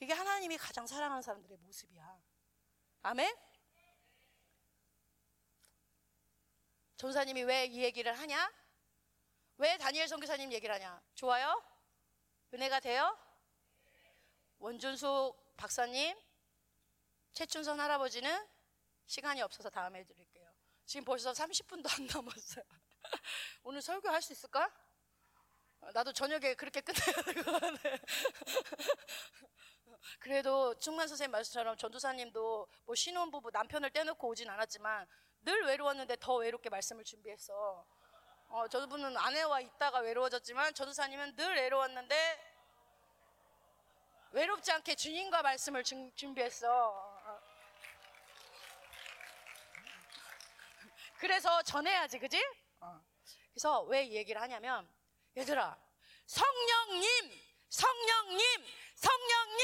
[0.00, 2.20] 이게 하나님이 가장 사랑하는 사람들의 모습이야.
[3.02, 3.34] 아멘?
[6.98, 8.52] 전사님이 왜 이 얘기를 하냐?
[9.58, 11.00] 왜 다니엘 선교사님 얘기를 하냐?
[11.14, 11.62] 좋아요?
[12.52, 13.16] 은혜가 돼요?
[14.58, 16.14] 원준숙 박사님,
[17.40, 18.48] 최춘선 할아버지는
[19.04, 20.50] 시간이 없어서 다음에 해드릴게요.
[20.86, 22.64] 지금 벌써 30분도 안 남았어요.
[23.62, 24.72] 오늘 설교 할 수 있을까?
[25.92, 27.32] 나도 저녁에 그렇게 끝내야 같아.
[30.18, 35.06] 그래도 충만 선생님 말씀처럼 전도사님도 뭐 신혼부부 남편을 떼놓고 오진 않았지만
[35.42, 37.86] 늘 외로웠는데 더 외롭게 말씀을 준비했어.
[38.48, 42.54] 어, 저분은 아내와 있다가 외로워졌지만 전도사님은 늘 외로웠는데
[44.32, 46.68] 외롭지 않게 주님과 말씀을 준- 준비했어.
[46.68, 47.16] 어.
[51.26, 52.40] 그래서 전해야지, 그지?
[52.80, 53.00] 어.
[53.52, 54.88] 그래서 왜 이 얘기를 하냐면,
[55.36, 55.76] 얘들아,
[56.24, 57.08] 성령님,
[57.68, 58.38] 성령님,
[58.94, 59.60] 성령님!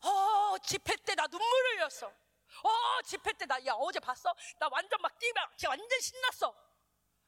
[0.00, 2.08] 어, 집회 때 나 눈물 흘렸어.
[2.08, 4.34] 어, 집회 때 나, 야, 어제 봤어?
[4.58, 6.52] 나 완전 막 뛰면, 완전 신났어.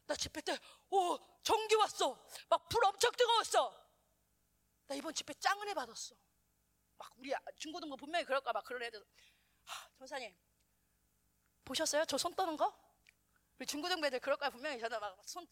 [0.07, 0.59] 나 집회 때,
[0.91, 2.15] 오, 전기 왔어.
[2.49, 3.87] 막 불 엄청 뜨거웠어.
[4.89, 6.17] 나 이번 집회 짱 은혜 받았어.
[6.97, 9.05] 막 우리 중고등부 분명히 그럴까 막 그런 애들.
[9.67, 10.37] 하, 전사님
[11.67, 12.05] 보셨어요?
[12.07, 12.73] 저 손 떠는 거?
[13.59, 15.47] 우리 중고등부 애들 그럴까 분명히 저는 막손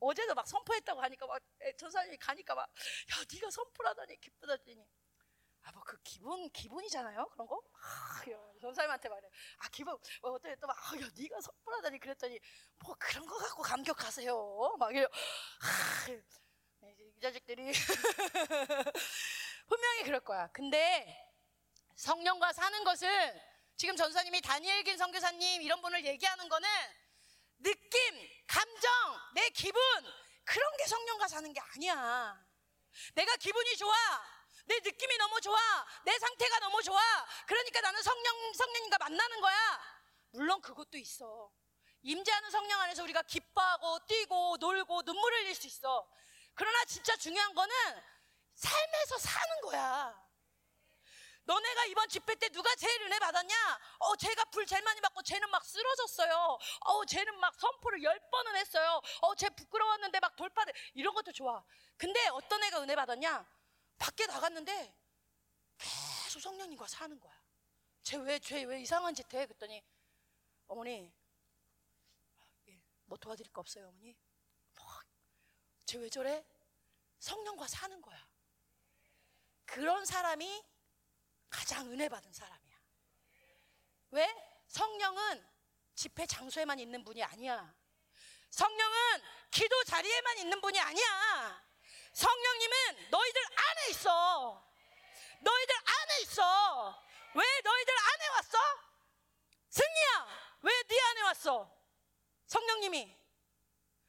[0.00, 2.68] 어제도 막 선포했다고 하니까 막 애, 전사님이 가니까 막
[3.10, 4.86] 야 네가 선포하다니 기쁘다더니
[5.64, 7.62] 아 뭐 그 기본 기본이잖아요 그런 거.
[7.82, 8.22] 아,
[8.60, 9.28] 전사님한테 말해.
[9.58, 12.38] 아 기본 뭐 어때 또막야 네가 선포하다니 그랬더니
[12.84, 14.76] 뭐 그런 거 갖고 감격하세요.
[14.78, 15.04] 막 이래.
[15.04, 17.72] 아, 네, 이제 이 자식들이
[19.68, 20.48] 분명히 그럴 거야.
[20.52, 21.24] 근데
[21.96, 23.08] 성령과 사는 것은
[23.78, 26.68] 지금 전사님이 다니엘긴 선교사님 이런 분을 얘기하는 거는
[27.60, 28.90] 느낌, 감정,
[29.34, 29.80] 내 기분
[30.44, 32.44] 그런 게 성령과 사는 게 아니야.
[33.14, 33.94] 내가 기분이 좋아.
[34.66, 35.56] 내 느낌이 너무 좋아.
[36.04, 37.00] 내 상태가 너무 좋아.
[37.46, 39.80] 그러니까 나는 성령 성령님과 만나는 거야.
[40.32, 41.52] 물론 그것도 있어.
[42.02, 46.10] 임재하는 성령 안에서 우리가 기뻐하고 뛰고 놀고 눈물 흘릴 수 있어.
[46.54, 47.74] 그러나 진짜 중요한 거는
[48.56, 50.27] 삶에서 사는 거야.
[51.48, 53.80] 너네가 이번 집회 때 누가 제일 은혜 받았냐?
[54.00, 56.58] 어, 쟤가 불 제일 많이 받고 쟤는 막 쓰러졌어요.
[56.80, 59.00] 어, 쟤는 막 선포를 열 번은 했어요.
[59.22, 60.72] 어, 쟤 부끄러웠는데 막 돌파돼.
[60.92, 61.64] 이런 것도 좋아.
[61.96, 63.50] 근데 어떤 애가 은혜 받았냐?
[63.96, 64.94] 밖에 나갔는데
[65.78, 67.42] 계속 성령님과 사는 거야.
[68.02, 69.46] 쟤 왜, 쟤 왜 이상한 짓 해?
[69.46, 69.82] 그랬더니
[70.66, 71.10] 어머니,
[72.68, 74.14] 예, 뭐 도와드릴 거 없어요, 어머니?
[75.86, 76.44] 쟤 왜 저래?
[77.18, 78.28] 성령과 사는 거야.
[79.64, 80.62] 그런 사람이
[81.50, 82.78] 가장 은혜 받은 사람이야.
[84.10, 84.62] 왜?
[84.68, 85.46] 성령은
[85.94, 87.74] 집회 장소에만 있는 분이 아니야.
[88.50, 91.64] 성령은 기도 자리에만 있는 분이 아니야.
[92.12, 94.72] 성령님은 너희들 안에 있어.
[95.40, 97.04] 너희들 안에 있어.
[97.34, 98.58] 왜 너희들 안에 왔어?
[99.70, 101.70] 승리야, 왜 네 안에 왔어?
[102.46, 103.14] 성령님이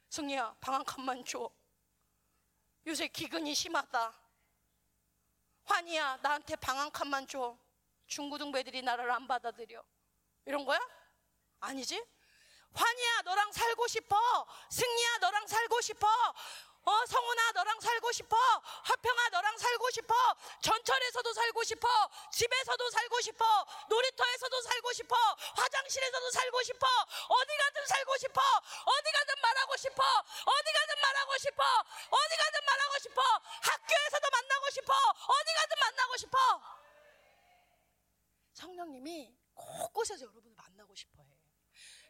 [0.08, 1.50] 승리야, 방 한 칸만 줘.
[2.86, 4.18] 요새 기근이 심하다.
[5.74, 7.56] 환희야, 나한테 방 한 칸만 줘.
[8.06, 9.82] 중고등부 애들이 나를 안 받아들여.
[10.46, 10.80] 이런 거야?
[11.60, 12.02] 아니지?
[12.72, 14.16] 환희야, 너랑 살고 싶어.
[14.70, 16.06] 승리야, 너랑 살고 싶어.
[16.84, 18.36] 어, 성훈아, 너랑 살고 싶어.
[18.84, 20.14] 화평아, 너랑 살고 싶어.
[20.62, 21.88] 전철에서도 살고 싶어.
[22.32, 23.66] 집에서도 살고 싶어.
[23.88, 25.16] 놀이터에서도 살고 싶어.
[25.56, 26.86] 화장실에서도 살고 싶어.
[27.28, 28.40] 어디 가든 살고 싶어.
[28.40, 30.02] 어디 가든 말하고 싶어.
[30.02, 31.62] 어디 가든 말하고 싶어.
[32.08, 33.22] 어디 가든 말하고 싶어.
[33.60, 34.92] 학교에서도 만나고 싶어.
[34.94, 36.38] 어디 가든 만나고 싶어.
[38.54, 41.40] 성령님이 곳곳에서 여러분을 만나고 싶어 해.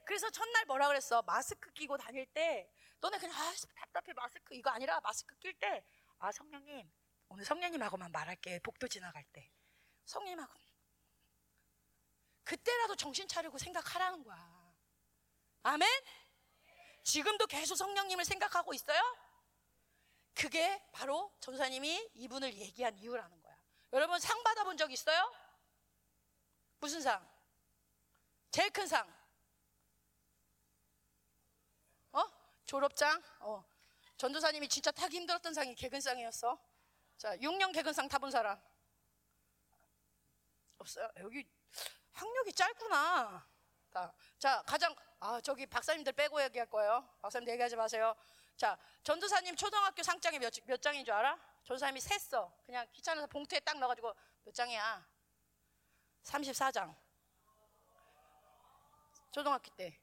[0.04, 1.22] 그래서 첫날 뭐라 그랬어?
[1.22, 2.68] 마스크 끼고 다닐 때
[3.00, 4.12] 너네 그냥 아 답답해.
[4.14, 5.82] 마스크 이거 아니라 마스크 낄 때
[6.20, 6.90] 아 성령님
[7.28, 8.58] 오늘 성령님하고만 말할게.
[8.60, 9.50] 복도 지나갈 때.
[10.04, 10.52] 성령님하고.
[12.44, 14.74] 그때라도 정신 차리고 생각하라는 거야.
[15.62, 15.88] 아멘?
[17.04, 19.00] 지금도 계속 성령님을 생각하고 있어요?
[20.34, 23.56] 그게 바로 전사님이 이분을 얘기한 이유라는 거야.
[23.92, 25.32] 여러분 상 받아본 적 있어요?
[26.80, 27.26] 무슨 상?
[28.50, 29.06] 제일 큰상
[32.12, 32.22] 어?
[32.70, 33.20] 졸업장?
[33.40, 33.64] 어.
[34.16, 36.56] 전도사님이 진짜 타기 힘들었던 상이 개근상이었어.
[37.16, 38.62] 자, 6년 개근상 타본 사람.
[40.78, 41.08] 없어요?
[41.16, 41.44] 여기
[42.12, 43.44] 학력이 짧구나.
[43.92, 47.12] 자, 자, 가장, 아, 저기 박사님들 빼고 얘기할 거예요.
[47.20, 48.14] 박사님들 얘기하지 마세요.
[48.56, 51.36] 자, 전도사님 초등학교 상장이 몇, 몇 장인 줄 알아?
[51.64, 52.56] 전도사님이 셌어.
[52.64, 55.08] 그냥 귀찮아서 봉투에 딱 넣어가지고 몇 장이야?
[56.22, 56.94] 34장.
[59.32, 60.00] 초등학교 때.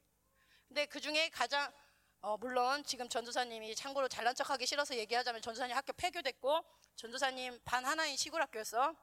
[0.66, 1.72] 근데 그 중에 가장
[2.20, 6.64] 어, 물론 지금 전도사님이 참고로 잘난 척하기 싫어서 얘기하자면 전도사님 학교 폐교됐고
[6.96, 8.94] 전도사님 반 하나인 시골 학교였어.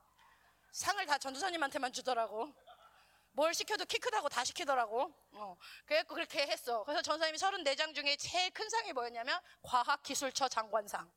[0.71, 2.53] 상을 다 전도사님한테만 주더라고.
[3.31, 5.13] 뭘 시켜도 키 크다고 다 시키더라고.
[5.31, 5.57] 어.
[5.85, 6.83] 그래갖고 그렇게 했어.
[6.83, 11.09] 그래서 전도사님이 34장 중에 제일 큰 상이 뭐였냐면 과학기술처 장관상.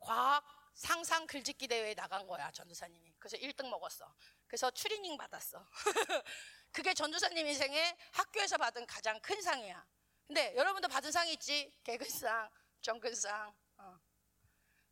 [0.00, 3.14] 과학 상상 글짓기 대회에 나간 거야 전도사님이.
[3.18, 4.14] 그래서 1등 먹었어.
[4.46, 5.66] 그래서 추리닝 받았어.
[6.72, 9.86] 그게 전도사님 인생에 학교에서 받은 가장 큰 상이야.
[10.26, 11.72] 근데 여러분도 받은 상이 있지?
[11.82, 12.50] 개근상,
[12.82, 13.98] 정근상, 어.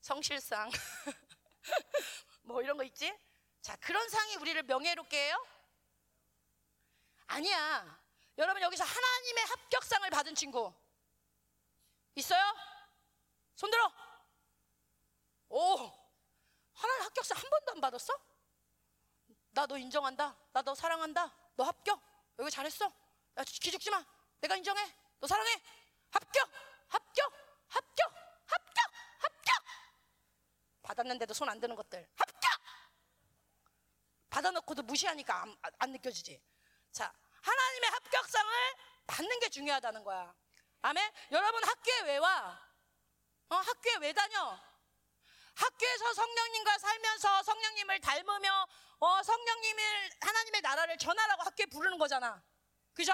[0.01, 0.71] 성실상,
[2.43, 3.13] 뭐 이런 거 있지?
[3.61, 5.47] 자, 그런 상이 우리를 명예롭게 해요?
[7.27, 8.01] 아니야.
[8.39, 10.73] 여러분 여기서 하나님의 합격상을 받은 친구
[12.15, 12.43] 있어요?
[13.55, 13.91] 손 들어.
[15.49, 15.77] 오,
[16.75, 18.13] 하나님 합격상 한 번도 안 받았어?
[19.51, 20.37] 나 너 인정한다.
[20.53, 21.35] 나 너 사랑한다.
[21.57, 22.01] 너 합격.
[22.39, 22.85] 여기 잘했어.
[22.87, 24.05] 야, 기죽지 마.
[24.41, 24.81] 내가 인정해.
[25.21, 25.51] 너 사랑해.
[26.11, 26.49] 합격.
[26.89, 27.33] 합격.
[27.69, 28.13] 합격.
[28.47, 28.93] 합격.
[29.19, 29.65] 합격.
[30.83, 32.07] 받았는데도 손 안 드는 것들.
[32.17, 32.61] 합격.
[34.31, 36.43] 받아놓고도 무시하니까 안, 안 느껴지지.
[36.93, 38.53] 자, 하나님의 합격상을
[39.07, 40.35] 받는 게 중요하다는 거야.
[40.83, 41.13] 아멘.
[41.33, 42.61] 여러분 학교에 왜 와?
[43.49, 44.59] 어, 학교에 왜 다녀?
[45.57, 52.43] 학교에서 성령님과 살면서 성령님을 닮으며 어, 성령님을 하나님의 나라를 전하라고 학교에 부르는 거잖아.
[52.95, 53.13] 그죠?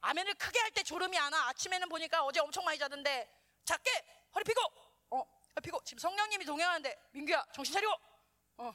[0.00, 1.48] 아멘을 크게 할 때 졸음이 안 와.
[1.48, 3.28] 아침에는 보니까 어제 엄청 많이 자던데
[3.64, 3.90] 작게
[4.34, 4.60] 허리 펴고
[5.10, 5.24] 어,
[5.62, 7.92] 펴고 지금 성령님이 동행하는데 민규야 정신 차리고
[8.58, 8.74] 어.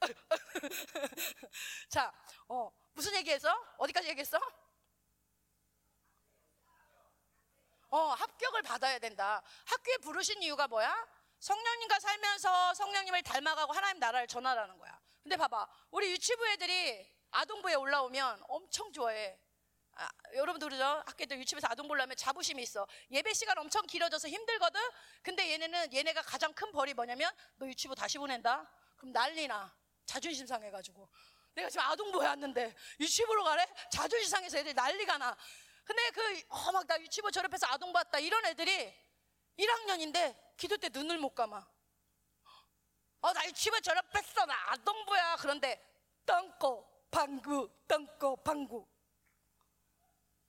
[1.88, 2.12] 자,
[2.48, 3.50] 어, 무슨 얘기했어?
[3.78, 4.38] 어디까지 얘기했어?
[7.92, 9.42] 어, 합격을 받아야 된다.
[9.66, 11.06] 학교에 부르신 이유가 뭐야?
[11.40, 14.98] 성령님과 살면서 성령님을 닮아가고 하나님 나라를 전하라는 거야.
[15.22, 15.68] 근데 봐봐.
[15.90, 19.38] 우리 유치부 애들이 아동부에 올라오면 엄청 좋아해.
[19.94, 20.84] 아, 여러분도 그러죠?
[21.06, 22.86] 학교들 유치부에서 아동 보려면 자부심이 있어.
[23.10, 24.80] 예배 시간 엄청 길어져서 힘들거든?
[25.22, 28.66] 근데 얘네는, 얘네가 가장 큰 벌이 뭐냐면, 너 유치부 다시 보낸다?
[28.96, 29.70] 그럼 난리나.
[30.06, 31.10] 자존심 상해가지고.
[31.54, 33.66] 내가 지금 아동부에 왔는데, 유치부로 가래?
[33.90, 35.36] 자존심 상해서 애들이 난리가 나.
[35.84, 38.18] 근데 그, 어, 막 나 유치부 졸업해서 아동 봤다.
[38.18, 38.94] 이런 애들이
[39.58, 41.66] 1학년인데, 기도 때 눈을 못 감아.
[43.20, 44.46] 어, 나 유치부 졸업했어.
[44.46, 45.36] 나 아동부야.
[45.36, 45.80] 그런데,
[46.26, 48.86] 똥꼬, 방구, 똥꼬, 방구.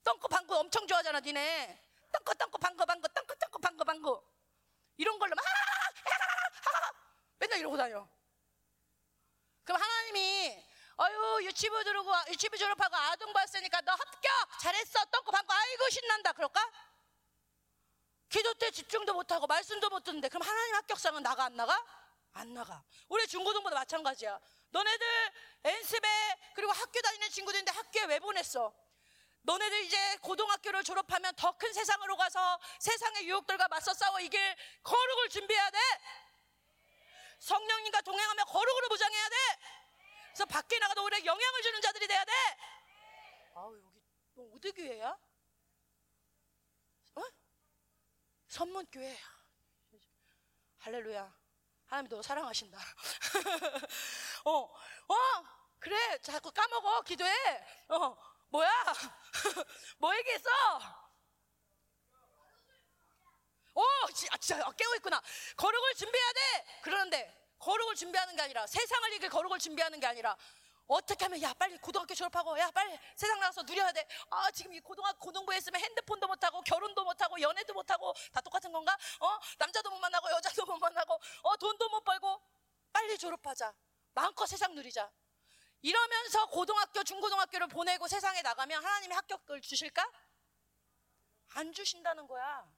[0.04, 1.82] 똥꼬 방구 엄청 좋아하잖아, 니네.
[2.12, 4.24] 똥꼬 똥꼬 방구 방구 똥꼬 똥꼬 방구 방구.
[4.98, 5.44] 이런 걸로 막
[7.40, 8.08] 맨날 이러고 다녀.
[9.64, 10.64] 그럼 하나님이
[10.98, 11.42] 어
[11.84, 16.72] 유 유치부 들어고 유치부 졸업하고 아동 봤으니까 너 합격 잘했어 똥꼬 방구 아이고 신난다 그럴까?
[18.30, 21.86] 기도 때 집중도 못하고 말씀도 못 듣는데 그럼 하나님 합격상은 나가 안 나가?
[22.36, 22.84] 안 나가.
[23.10, 24.40] 우리 중고등부도 마찬가지야.
[24.72, 25.08] 너네들
[25.66, 26.08] 연습에
[26.56, 28.74] 그리고 학교 다니는 친구들인데 학교에 왜 보냈어?
[29.44, 34.40] 너네들 이제 고등학교를 졸업하면 더 큰 세상으로 가서 세상의 유혹들과 맞서 싸워 이길
[34.82, 35.78] 거룩을 준비해야 돼.
[37.40, 39.36] 성령님과 동행하며 거룩으로 무장해야 돼.
[40.34, 42.32] 그래서 밖에 나가도 우리에게 영향을 주는 자들이 돼야 돼.
[43.54, 44.02] 아우 여기
[44.34, 45.10] 너 어디 교회야?
[47.16, 47.22] 어?
[48.48, 49.16] 선문 교회.
[50.80, 51.32] 할렐루야.
[51.86, 52.80] 하나님 너 사랑하신다.
[54.46, 55.16] 어, 어,
[55.80, 56.18] 그래.
[56.24, 57.32] 자꾸 까먹어 기도해.
[57.90, 58.18] 어,
[58.50, 58.72] 뭐야?
[60.00, 60.50] 뭐 얘기했어?
[63.76, 63.84] 오,
[64.16, 65.22] 지- 아, 진짜 깨고 있구나.
[65.58, 66.80] 거룩을 준비해야 돼.
[66.82, 70.36] 그러는데 거룩을 준비하는 게 아니라 세상을 이길 거룩을 준비하는 게 아니라
[70.86, 74.06] 어떻게 하면 야 빨리 고등학교 졸업하고 야 빨리 세상 나가서 누려야 돼.
[74.30, 78.14] 아 지금 이 고등학교 고등부에 있으면 핸드폰도 못 하고 결혼도 못 하고 연애도 못 하고
[78.34, 78.98] 다 똑같은 건가?
[79.22, 82.42] 어 남자도 못 만나고 여자도 못 만나고 어 돈도 못 벌고
[82.92, 83.74] 빨리 졸업하자.
[84.14, 85.10] 마음껏 세상 누리자.
[85.82, 90.06] 이러면서 고등학교 중고등학교를 보내고 세상에 나가면 하나님이 합격을 주실까?
[91.56, 92.70] 안 주신다는 거야.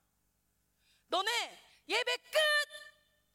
[1.07, 2.39] 너네 예배 끝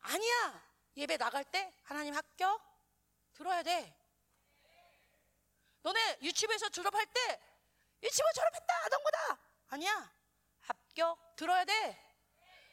[0.00, 0.69] 아니야.
[0.96, 2.61] 예배 나갈 때 하나님 합격
[3.33, 3.96] 들어야 돼.
[5.83, 7.40] 너네 유치부에서 졸업할 때
[8.03, 9.38] 유치부 졸업했다 아동부다.
[9.68, 10.12] 아니야.
[10.61, 12.07] 합격 들어야 돼.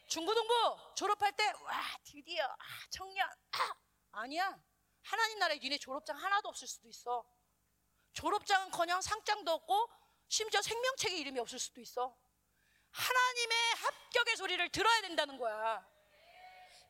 [0.07, 2.57] 중고등부 졸업할 때 와 드디어 아,
[2.89, 3.27] 청년.
[3.51, 3.75] 아,
[4.11, 4.57] 아니야.
[5.03, 7.25] 하나님 나라에 니네 졸업장 하나도 없을 수도 있어.
[8.13, 9.89] 졸업장은커녕 상장도 없고
[10.27, 12.17] 심지어 생명책에 이름이 없을 수도 있어.
[12.91, 15.85] 하나님의 합격의 소리를 들어야 된다는 거야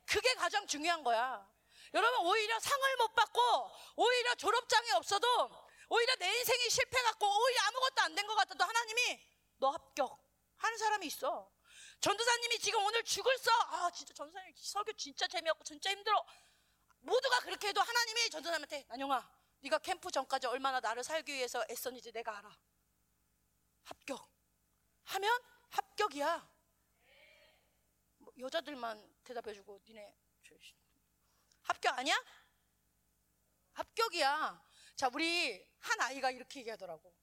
[0.08, 1.50] 그게 가장 중요한 거야
[1.94, 3.42] 여러분 오히려 상을 못 받고
[3.98, 5.28] 오히려 졸업장이 없어도
[5.90, 9.26] 오히려 내 인생이 실패 갖고 오히려 아무것도 안 된 것 같아도 하나님이
[9.58, 10.20] 너 합격
[10.58, 11.52] 하는 사람이 있어.
[12.02, 13.52] 전도사님이 지금 오늘 죽을 써.
[13.70, 16.26] 아 진짜 전도사님 설교 진짜 재미없고 진짜 힘들어.
[17.00, 19.32] 모두가 그렇게 해도 하나님이 전도사님한테 난영아
[19.62, 22.58] 네가 캠프 전까지 얼마나 나를 살기 위해서 애썼는지 내가 알아.
[23.86, 24.30] 합격.
[25.06, 25.40] 하면
[25.70, 26.50] 합격이야.
[28.18, 30.16] 뭐 여자들만 대답해주고 니네
[31.64, 32.16] 합격 아니야?
[33.74, 34.64] 합격이야.
[34.96, 37.14] 자, 우리 한 아이가 이렇게 얘기하더라고.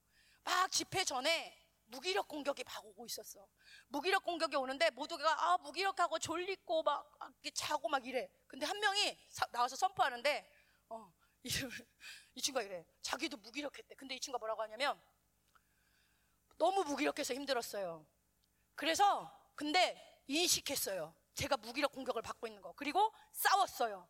[0.45, 3.49] 막 집회 전에 무기력 공격이 막 오고 있었어.
[3.89, 7.11] 무기력 공격이 오는데 모두가 아 무기력하고 졸리고 막
[7.55, 8.31] 자고 막 이래.
[8.47, 10.51] 근데 한 명이 사- 나와서 선포하는데
[10.91, 11.49] 어, 이,
[12.35, 12.85] 이 친구가 이래.
[13.03, 13.95] 자기도 무기력했대.
[13.97, 15.01] 근데 이 친구가 뭐라고 하냐면
[16.59, 18.07] 너무 무기력해서 힘들었어요.
[18.75, 21.15] 그래서 근데 인식했어요.
[21.35, 22.73] 제가 무기력 공격을 받고 있는 거.
[22.73, 24.09] 그리고 싸웠어요.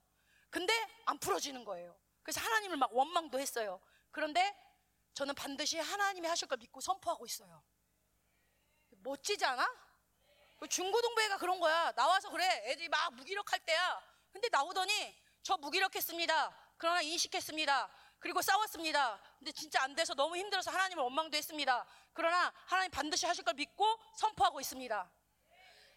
[0.51, 0.73] 근데
[1.07, 1.97] 안 풀어지는 거예요.
[2.23, 3.81] 그래서 하나님을 막 원망도 했어요.
[4.11, 4.57] 그런데
[5.15, 7.63] 저는 반드시 하나님이 하실 걸 믿고 선포하고 있어요.
[8.91, 9.69] 멋지지 않아?
[10.57, 11.93] 그 중고등부회가 그런 거야.
[11.93, 12.47] 나와서 그래.
[12.67, 14.03] 애들이 막 무기력할 때야.
[14.33, 16.57] 근데 나오더니 저 무기력했습니다.
[16.79, 17.91] 그러나 인식했습니다.
[18.19, 19.21] 그리고 싸웠습니다.
[19.39, 21.85] 근데 진짜 안 돼서 너무 힘들어서 하나님을 원망도 했습니다.
[22.13, 23.85] 그러나 하나님 반드시 하실 걸 믿고
[24.17, 25.11] 선포하고 있습니다.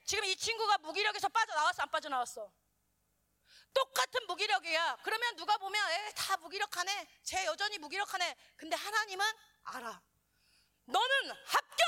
[0.07, 1.83] 지금 이 친구가 무기력에서 빠져나왔어?
[1.83, 2.49] 안 빠져나왔어?
[3.73, 4.99] 똑같은 무기력이야.
[5.03, 7.07] 그러면 누가 보면 에, 다 무기력하네.
[7.23, 8.37] 쟤 여전히 무기력하네.
[8.55, 9.25] 근데 하나님은
[9.63, 10.01] 알아.
[10.85, 11.87] 너는 합격.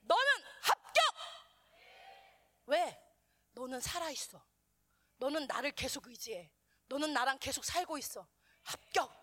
[0.00, 0.26] 너는
[0.62, 1.14] 합격.
[2.66, 3.00] 왜?
[3.52, 4.44] 너는 살아 있어.
[5.18, 6.50] 너는 나를 계속 의지해.
[6.88, 8.26] 너는 나랑 계속 살고 있어.
[8.64, 9.16] 합격.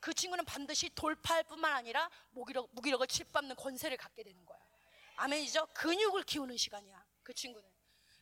[0.00, 4.57] 그 친구는 반드시 돌파할 뿐만 아니라 무기력, 무기력을 짓밟는 권세를 갖게 되는 거야.
[5.18, 5.66] 아멘이죠?
[5.74, 7.04] 근육을 키우는 시간이야.
[7.22, 7.68] 그 친구는.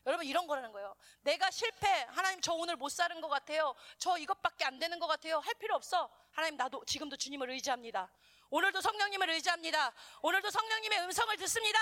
[0.07, 0.95] 여러분 이런 거라는 거예요.
[1.21, 3.75] 내가 실패, 하나님 저 오늘 못 사는 것 같아요.
[3.99, 5.39] 저 이것밖에 안 되는 것 같아요.
[5.41, 6.11] 할 필요 없어.
[6.31, 8.11] 하나님 나도 지금도 주님을 의지합니다.
[8.51, 9.93] 오늘도 성령님을 의지합니다.
[10.23, 11.79] 오늘도 성령님의 음성을 듣습니다.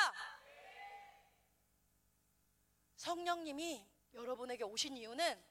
[2.96, 5.44] 성령님이 여러분에게 오신 이유는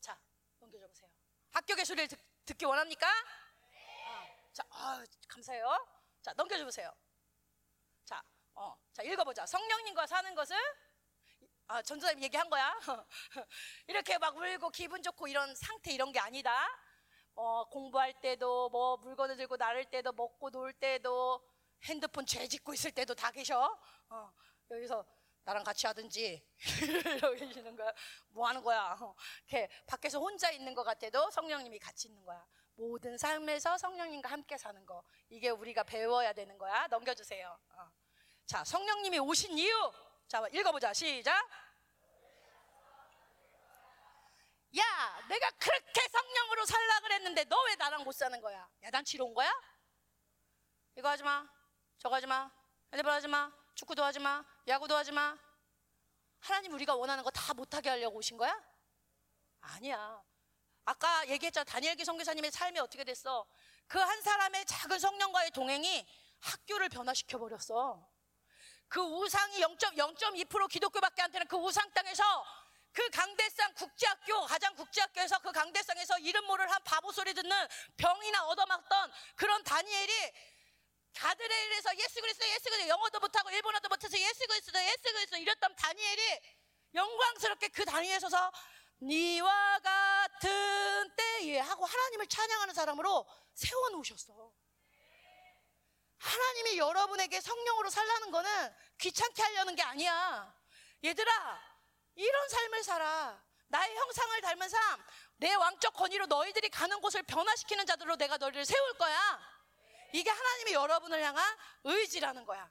[0.00, 0.18] 자
[0.58, 1.10] 넘겨줘 보세요.
[1.52, 3.06] 합격의 소리를 듣, 듣기 원합니까?
[3.08, 5.86] 아, 자, 아, 감사해요.
[6.20, 6.92] 자 넘겨줘 보세요.
[8.56, 9.44] 자, 어, 자 읽어보자.
[9.44, 10.56] 성령님과 사는 것을
[11.68, 12.74] 아, 전도사님 얘기한 거야.
[13.86, 16.66] 이렇게 막 울고 기분 좋고 이런 상태 이런 게 아니다.
[17.34, 21.46] 어, 공부할 때도 뭐 물건을 들고 나를 때도 먹고 놀 때도
[21.84, 23.78] 핸드폰 죄 짓고 있을 때도 다 계셔.
[24.08, 24.32] 어,
[24.70, 25.04] 여기서
[25.44, 26.42] 나랑 같이 하든지
[27.20, 27.92] 이러고 계시는 거야.
[28.28, 28.96] 뭐 하는 거야?
[28.98, 29.14] 어,
[29.48, 32.46] 이렇게 밖에서 혼자 있는 것 같아도 성령님이 같이 있는 거야.
[32.74, 35.04] 모든 삶에서 성령님과 함께 사는 거.
[35.28, 36.86] 이게 우리가 배워야 되는 거야.
[36.86, 37.58] 넘겨주세요.
[37.70, 38.05] 어.
[38.46, 39.92] 자, 성령님이 오신 이유.
[40.28, 40.92] 자, 읽어보자.
[40.94, 41.32] 시작.
[44.78, 48.68] 야, 내가 그렇게 성령으로 살라 그랬는데 너 왜 나랑 못 사는 거야?
[48.82, 49.50] 야단치러 온 거야?
[50.96, 51.48] 이거 하지 마.
[51.98, 52.50] 저거 하지 마.
[52.92, 53.52] 핸드폰 하지 마.
[53.74, 54.44] 축구도 하지 마.
[54.68, 55.36] 야구도 하지 마.
[56.40, 58.56] 하나님 우리가 원하는 거 다 못하게 하려고 오신 거야?
[59.60, 60.22] 아니야.
[60.84, 61.64] 아까 얘기했잖아.
[61.64, 63.46] 다니엘기 선교사님의 삶이 어떻게 됐어?
[63.88, 66.06] 그 한 사람의 작은 성령과의 동행이
[66.40, 68.06] 학교를 변화시켜 버렸어.
[68.88, 72.44] 그 우상이 0.0.2% 기독교밖에 안 되는 그 우상 땅에서
[72.92, 79.12] 그 강대상 국제학교 가장 국제학교에서 그 강대상에서 이름 모를 한 바보 소리 듣는 병이나 얻어맞던
[79.34, 80.32] 그런 다니엘이
[81.14, 86.40] 가드레일에서 예수 그리스도 예수 그리스도 영어도 못하고 일본어도 못해서 예수 그리스도 예수 그리스도 이랬던 다니엘이
[86.94, 88.50] 영광스럽게 그 다니엘에 서서
[89.02, 94.52] 니와 같은 때에 하고 하나님을 찬양하는 사람으로 세워놓으셨어.
[96.18, 100.54] 하나님이 여러분에게 성령으로 살라는 거는 귀찮게 하려는 게 아니야.
[101.04, 101.60] 얘들아,
[102.14, 103.44] 이런 삶을 살아.
[103.68, 105.04] 나의 형상을 닮은 삶,
[105.36, 109.56] 내 왕적 권위로 너희들이 가는 곳을 변화시키는 자들로 내가 너희를 세울 거야.
[110.12, 112.70] 이게 하나님이 여러분을 향한 의지라는 거야.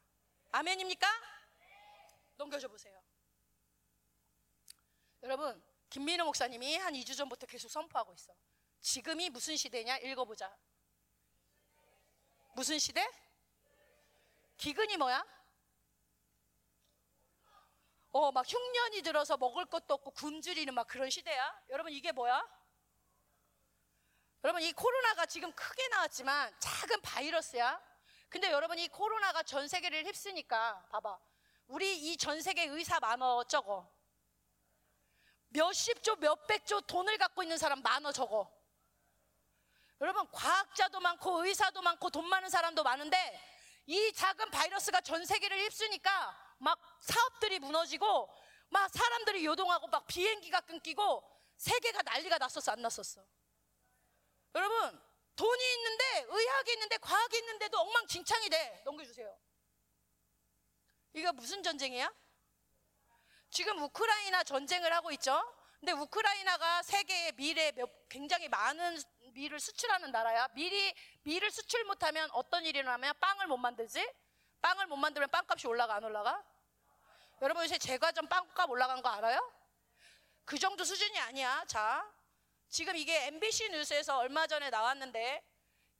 [0.51, 1.07] 아멘입니까?
[2.37, 2.99] 넘겨줘 보세요.
[5.23, 8.33] 여러분, 김민우 목사님이 한 2주 전부터 계속 선포하고 있어.
[8.81, 9.97] 지금이 무슨 시대냐?
[9.97, 10.55] 읽어보자.
[12.53, 13.05] 무슨 시대?
[14.57, 15.25] 기근이 뭐야?
[18.11, 21.61] 어, 막 흉년이 들어서 먹을 것도 없고 굶주리는 막 그런 시대야.
[21.69, 22.41] 여러분, 이게 뭐야?
[24.43, 27.81] 여러분, 이 코로나가 지금 크게 나왔지만 작은 바이러스야.
[28.29, 31.19] 근데 여러분, 이 코로나가 전 세계를 휩쓰니까, 봐봐.
[31.67, 33.91] 우리 이 전 세계 의사 많어, 적어.
[35.49, 38.49] 몇십조, 몇백조 돈을 갖고 있는 사람 많어, 적어.
[39.99, 43.54] 여러분, 과학자도 많고, 의사도 많고, 돈 많은 사람도 많은데,
[43.87, 48.29] 이 작은 바이러스가 전 세계를 휩쓰니까, 막 사업들이 무너지고
[48.69, 51.23] 막 사람들이 요동하고 막 비행기가 끊기고
[51.57, 53.23] 세계가 난리가 났었어 안 났었어?
[54.55, 55.01] 여러분
[55.35, 58.81] 돈이 있는데 의학이 있는데 과학이 있는데도 엉망진창이 돼.
[58.85, 59.37] 넘겨주세요.
[61.13, 62.11] 이거 무슨 전쟁이야?
[63.49, 65.41] 지금 우크라이나 전쟁을 하고 있죠?
[65.79, 68.97] 근데 우크라이나가 세계의 미래 몇, 굉장히 많은
[69.35, 70.47] 밀을 수출하는 나라야.
[70.53, 74.05] 밀이 밀을 수출 못하면 어떤 일이 일어나면 빵을 못 만들지?
[74.61, 76.43] 빵을 못 만들면 빵값이 올라가 안 올라가?
[77.41, 79.37] 여러분 요새 제과점 빵값 올라간 거 알아요?
[80.45, 81.65] 그 정도 수준이 아니야.
[81.67, 82.09] 자,
[82.69, 85.43] 지금 이게 MBC 뉴스에서 얼마 전에 나왔는데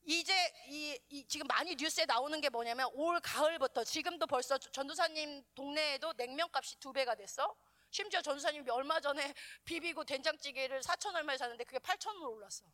[0.04, 0.34] 이제
[0.68, 6.80] 이, 이 지금 많이 뉴스에 나오는 게 뭐냐면 올 가을부터 지금도 벌써 전도사님 동네에도 냉면값이
[6.80, 7.54] 두 배가 됐어.
[7.92, 9.34] 심지어 전도사님이 얼마 전에
[9.66, 12.66] 비비고 된장찌개를 4천 얼마에 샀는데 그게 8천으로 올랐어.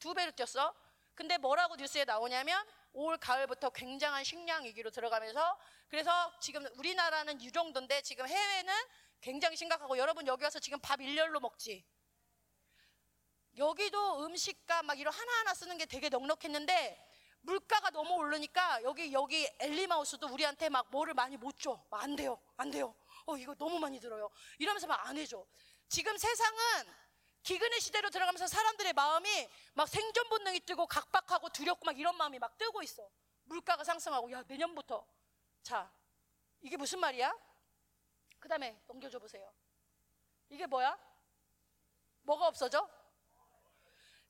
[0.00, 0.74] 두 배로 뛰었어.
[1.14, 8.00] 근데 뭐라고 뉴스에 나오냐면 올 가을부터 굉장한 식량 위기로 들어가면서 그래서 지금 우리나라는 이 정도인데
[8.02, 8.74] 지금 해외는
[9.20, 11.84] 굉장히 심각하고 여러분 여기 와서 지금 밥 일렬로 먹지.
[13.58, 17.06] 여기도 음식값 막 이런 하나하나 쓰는 게 되게 넉넉했는데
[17.42, 21.84] 물가가 너무 오르니까 여기 여기 엘리마우스도 우리한테 막 뭐를 많이 못 줘.
[21.90, 22.40] 막안 돼요.
[22.56, 22.94] 안 돼요.
[23.26, 24.30] 어 이거 너무 많이 들어요.
[24.58, 25.44] 이러면서 막 안 해줘.
[25.88, 26.58] 지금 세상은
[27.42, 32.56] 기근의 시대로 들어가면서 사람들의 마음이 막 생존 본능이 뜨고 각박하고 두렵고 막 이런 마음이 막
[32.58, 33.08] 뜨고 있어.
[33.44, 35.06] 물가가 상승하고 야 내년부터
[35.62, 35.90] 자
[36.60, 37.36] 이게 무슨 말이야?
[38.38, 39.52] 그 다음에 넘겨줘 보세요.
[40.48, 40.98] 이게 뭐야?
[42.22, 42.88] 뭐가 없어져?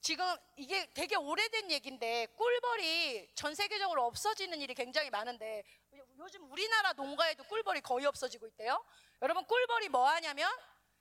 [0.00, 0.24] 지금
[0.56, 5.62] 이게 되게 오래된 얘기인데 꿀벌이 전 세계적으로 없어지는 일이 굉장히 많은데
[6.16, 8.82] 요즘 우리나라 농가에도 꿀벌이 거의 없어지고 있대요.
[9.20, 10.50] 여러분 꿀벌이 뭐 하냐면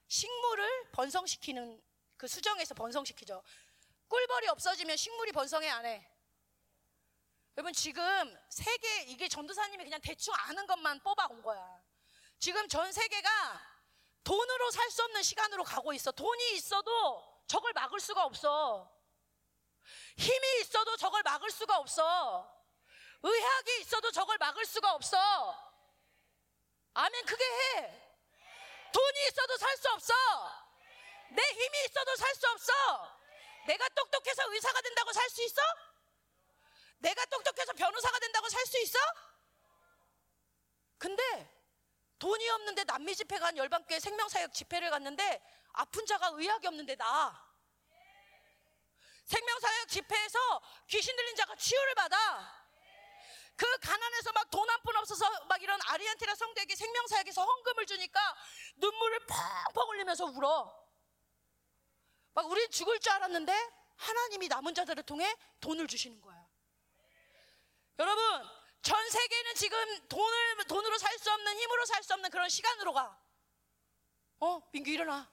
[0.07, 1.82] 식물을 번성시키는
[2.20, 3.42] 그 수정에서 번성시키죠.
[4.10, 6.06] 꿀벌이 없어지면 식물이 번성해 안 해?
[7.56, 11.82] 여러분 지금 세계 이게 전도사님이 그냥 대충 아는 것만 뽑아 온 거야.
[12.38, 13.30] 지금 전 세계가
[14.26, 16.12] 돈으로 살 수 없는 시간으로 가고 있어.
[16.12, 18.92] 돈이 있어도 저걸 막을 수가 없어.
[20.18, 22.54] 힘이 있어도 저걸 막을 수가 없어.
[23.24, 25.18] 의학이 있어도 저걸 막을 수가 없어.
[26.96, 28.12] 아멘, 크게 해.
[28.92, 30.69] 돈이 있어도 살 수 없어.
[31.32, 32.74] 내 힘이 있어도 살 수 없어.
[33.68, 35.62] 내가 똑똑해서 의사가 된다고 살 수 있어?
[37.00, 39.00] 내가 똑똑해서 변호사가 된다고 살 수 있어?
[40.98, 41.24] 근데
[42.20, 45.42] 돈이 없는데 남미 집회 간 열방교회 생명사역 집회를 갔는데
[45.74, 47.48] 아픈 자가 의학이 없는데 나
[49.26, 52.60] 생명사역 집회에서 귀신 들린 자가 치유를 받아
[53.56, 58.20] 그 가난해서 막 돈 한 푼 없어서 막 이런 아리안티라 성도에게 생명사역에서 헌금을 주니까
[58.78, 60.79] 눈물을 펑펑 흘리면서 울어
[62.34, 63.54] 막 우린 죽을 줄 알았는데
[63.96, 66.48] 하나님이 남은 자들을 통해 돈을 주시는 거야
[68.00, 68.50] 여러분
[68.82, 73.20] 전 세계는 지금 돈을 돈으로 살 수 없는 힘으로 살 수 없는 그런 시간으로 가.
[74.40, 75.30] 어, 민규 일어나.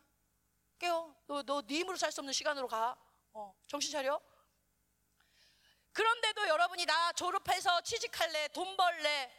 [0.80, 1.14] 깨워.
[1.26, 2.98] 너너네 힘으로 살 수 없는 시간으로 가.
[3.34, 4.20] 어, 정신 차려.
[5.92, 9.32] 그런데도 여러분이 나 졸업해서 취직할래, 돈 벌래.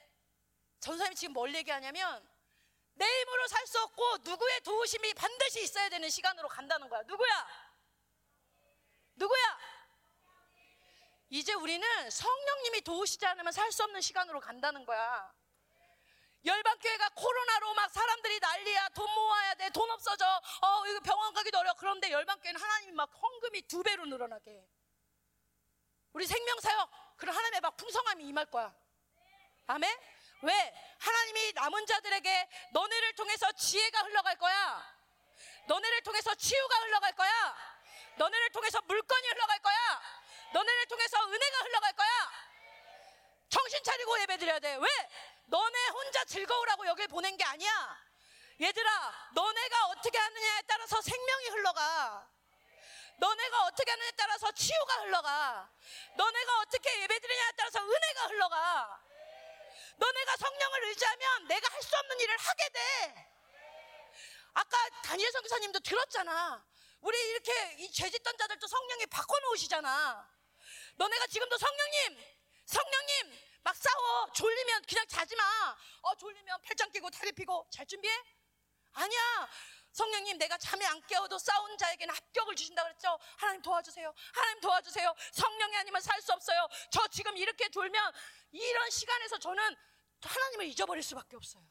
[0.80, 2.28] 전사님이 지금 뭘 얘기하냐면
[2.98, 7.02] 내 힘으로 살 수 없고 누구의 도우심이 반드시 있어야 되는 시간으로 간다는 거야.
[7.04, 7.48] 누구야?
[9.16, 9.60] 누구야?
[11.30, 15.34] 이제 우리는 성령님이 도우시지 않으면 살 수 없는 시간으로 간다는 거야.
[16.46, 18.90] 열방교회가 코로나로 막 사람들이 난리야.
[18.90, 19.70] 돈 모아야 돼.
[19.72, 20.26] 돈 없어져.
[20.62, 21.76] 어, 이거 병원 가기도 어려워.
[21.78, 24.52] 그런데 열방교회는 하나님이 막 헌금이 두 배로 늘어나게.
[24.52, 24.68] 해.
[26.14, 28.74] 우리 생명사역, 그런 하나님의 막 풍성함이 임할 거야.
[29.68, 30.00] 아멘?
[30.42, 30.74] 왜?
[31.00, 34.98] 하나님이 남은 자들에게 너네를 통해서 지혜가 흘러갈 거야.
[35.68, 37.56] 너네를 통해서 치유가 흘러갈 거야.
[38.18, 40.02] 너네를 통해서 물건이 흘러갈 거야.
[40.54, 42.32] 너네를 통해서 은혜가 흘러갈 거야.
[43.50, 44.76] 정신 차리고 예배 드려야 돼.
[44.76, 44.88] 왜?
[45.46, 48.06] 너네 혼자 즐거우라고 여길 보낸 게 아니야.
[48.60, 52.28] 얘들아, 너네가 어떻게 하느냐에 따라서 생명이 흘러가.
[53.18, 55.70] 너네가 어떻게 하느냐에 따라서 치유가 흘러가.
[56.16, 59.07] 너네가 어떻게 예배 드리냐에 따라서 은혜가 흘러가.
[59.98, 63.32] 너네가 성령을 의지하면 내가 할 수 없는 일을 하게 돼.
[64.54, 66.66] 아까 다니엘 선교사님도 들었잖아.
[67.02, 70.30] 우리 이렇게 이 죄짓던 자들도 성령이 바꿔놓으시잖아.
[70.96, 72.26] 너네가 지금도 성령님,
[72.66, 74.32] 성령님 막 싸워.
[74.34, 75.78] 졸리면 그냥 자지 마.
[76.02, 78.14] 어 졸리면 팔짱 끼고 다리 피고 잘 준비해?
[78.94, 79.50] 아니야.
[79.92, 83.18] 성령님 내가 잠이 안 깨어도 싸운 자에게는 합격을 주신다 그랬죠.
[83.38, 84.14] 하나님 도와주세요.
[84.34, 85.14] 하나님 도와주세요.
[85.34, 86.68] 성령이 아니면 살 수 없어요.
[86.92, 88.14] 저 지금 이렇게 졸면
[88.52, 89.76] 이런 시간에서 저는
[90.22, 91.64] 하나님을 잊어버릴 수밖에 없어요.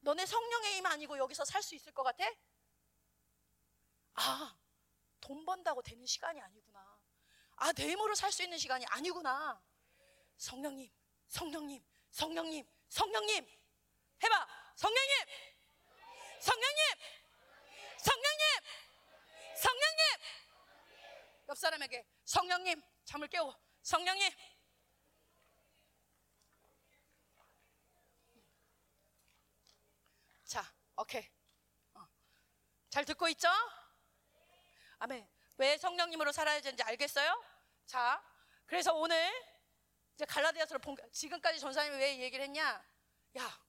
[0.00, 2.24] 너네 성령의 힘 아니고 여기서 살 수 있을 것 같아?
[4.14, 4.56] 아,
[5.20, 6.98] 돈 번다고 되는 시간이 아니구나.
[7.56, 9.60] 아, 내 힘으로 살 수 있는 시간이 아니구나.
[10.36, 10.90] 성령님,
[11.26, 13.46] 성령님, 성령님, 성령님.
[14.22, 14.48] 해봐.
[14.76, 15.26] 성령님,
[16.40, 16.78] 성령님,
[17.98, 18.46] 성령님,
[19.56, 19.98] 성령님.
[21.48, 23.58] 옆 사람에게 성령님, 잠을 깨워.
[23.82, 24.30] 성령님.
[30.44, 30.64] 자,
[30.96, 31.28] 오케이.
[31.94, 32.08] 어.
[32.90, 33.48] 잘 듣고 있죠?
[34.98, 35.28] 아멘.
[35.58, 37.44] 왜 성령님으로 살아야 되는지 알겠어요?
[37.86, 38.22] 자,
[38.66, 39.30] 그래서 오늘
[40.14, 42.84] 이제 갈라디아서를 본 지금까지 전사님이 왜이 얘기를 했냐?
[43.38, 43.66] 야,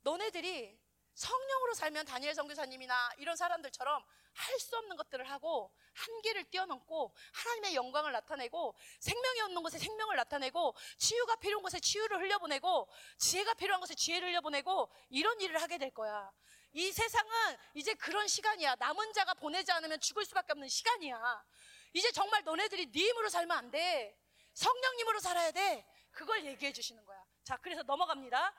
[0.00, 0.81] 너네들이
[1.14, 4.04] 성령으로 살면 다니엘 선교사님이나 이런 사람들처럼
[4.34, 10.74] 할 수 없는 것들을 하고 한계를 뛰어넘고 하나님의 영광을 나타내고 생명이 없는 곳에 생명을 나타내고
[10.96, 12.88] 치유가 필요한 곳에 치유를 흘려보내고
[13.18, 16.32] 지혜가 필요한 곳에 지혜를 흘려보내고 이런 일을 하게 될 거야.
[16.72, 17.30] 이 세상은
[17.74, 18.76] 이제 그런 시간이야.
[18.76, 21.44] 남은 자가 보내지 않으면 죽을 수밖에 없는 시간이야.
[21.92, 24.16] 이제 정말 너네들이 네 힘으로 살면 안 돼.
[24.54, 25.86] 성령님으로 살아야 돼.
[26.10, 27.22] 그걸 얘기해 주시는 거야.
[27.44, 28.54] 자, 그래서 넘어갑니다.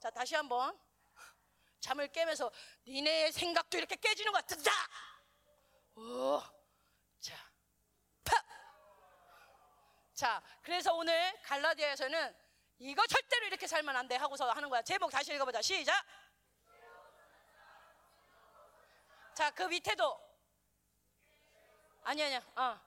[0.00, 0.78] 자, 다시 한번
[1.80, 2.50] 잠을 깨면서
[2.86, 4.42] 니네의 생각도 이렇게 깨지는 거야.
[4.42, 4.72] 자,
[5.96, 6.42] 오,
[7.20, 7.34] 자,
[8.24, 8.44] 파.
[10.14, 12.36] 자, 그래서 오늘 갈라디아에서는
[12.78, 14.82] 이거 절대로 이렇게 살면 안 돼 하고서 하는 거야.
[14.82, 15.62] 제목 다시 읽어보자.
[15.62, 16.04] 시작.
[19.34, 20.20] 자, 그 밑에도
[22.02, 22.38] 아니 아니야.
[22.56, 22.80] 어.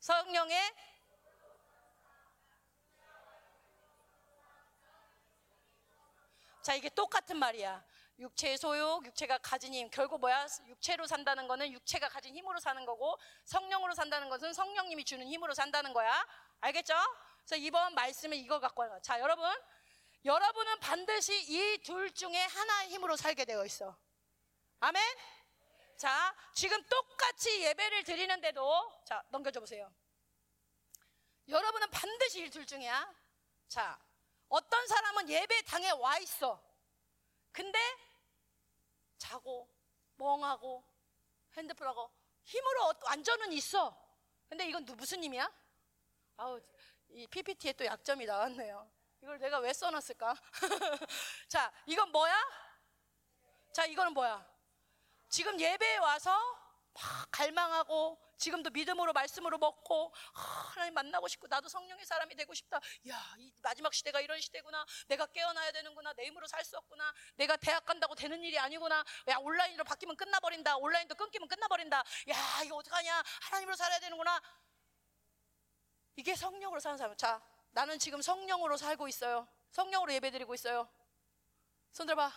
[0.00, 0.74] 성령의
[6.62, 7.84] 자, 이게 똑같은 말이야.
[8.18, 9.90] 육체의 소욕, 육체가 가진 힘.
[9.90, 10.46] 결국 뭐야?
[10.66, 15.92] 육체로 산다는 거는 육체가 가진 힘으로 사는 거고, 성령으로 산다는 것은 성령님이 주는 힘으로 산다는
[15.92, 16.24] 거야.
[16.60, 16.94] 알겠죠?
[17.38, 18.98] 그래서 이번 말씀에 이거 갖고 와요.
[19.02, 19.44] 자, 여러분.
[20.24, 23.96] 여러분은 반드시 이 둘 중에 하나의 힘으로 살게 되어 있어.
[24.78, 25.02] 아멘?
[25.96, 29.92] 자, 지금 똑같이 예배를 드리는데도, 자, 넘겨줘 보세요.
[31.48, 33.12] 여러분은 반드시 이 둘 중이야.
[33.68, 33.98] 자,
[34.52, 36.62] 어떤 사람은 예배당에 와 있어.
[37.52, 37.78] 근데
[39.16, 39.66] 자고
[40.16, 40.84] 멍하고
[41.56, 42.12] 핸드폰하고
[42.44, 43.96] 힘으로 어- 완전은 있어.
[44.50, 45.50] 근데 이건 누- 무슨 힘이야?
[46.36, 46.60] 아우
[47.08, 48.90] 이 PPT에 또 약점이 나왔네요.
[49.22, 50.34] 이걸 내가 왜 써놨을까?
[51.48, 52.36] 자, 이건 뭐야?
[53.72, 54.46] 자, 이거는 뭐야?
[55.30, 56.30] 지금 예배에 와서
[56.92, 60.40] 막 갈망하고 지금도 믿음으로 말씀으로 먹고 아,
[60.74, 62.78] 하나님 만나고 싶고 나도 성령의 사람이 되고 싶다.
[63.08, 64.84] 야, 이 마지막 시대가 이런 시대구나.
[65.06, 66.12] 내가 깨어나야 되는구나.
[66.14, 67.12] 내 힘으로 살 수 없구나.
[67.36, 69.04] 내가 대학 간다고 되는 일이 아니구나.
[69.28, 70.76] 야, 온라인으로 바뀌면 끝나버린다.
[70.76, 71.98] 온라인도 끊기면 끝나버린다.
[71.98, 73.22] 야, 이거 어떡하냐.
[73.42, 74.40] 하나님으로 살아야 되는구나.
[76.16, 77.16] 이게 성령으로 사는 사람.
[77.16, 77.40] 자,
[77.70, 79.48] 나는 지금 성령으로 살고 있어요.
[79.70, 80.88] 성령으로 예배드리고 있어요.
[81.92, 82.32] 손 들어봐.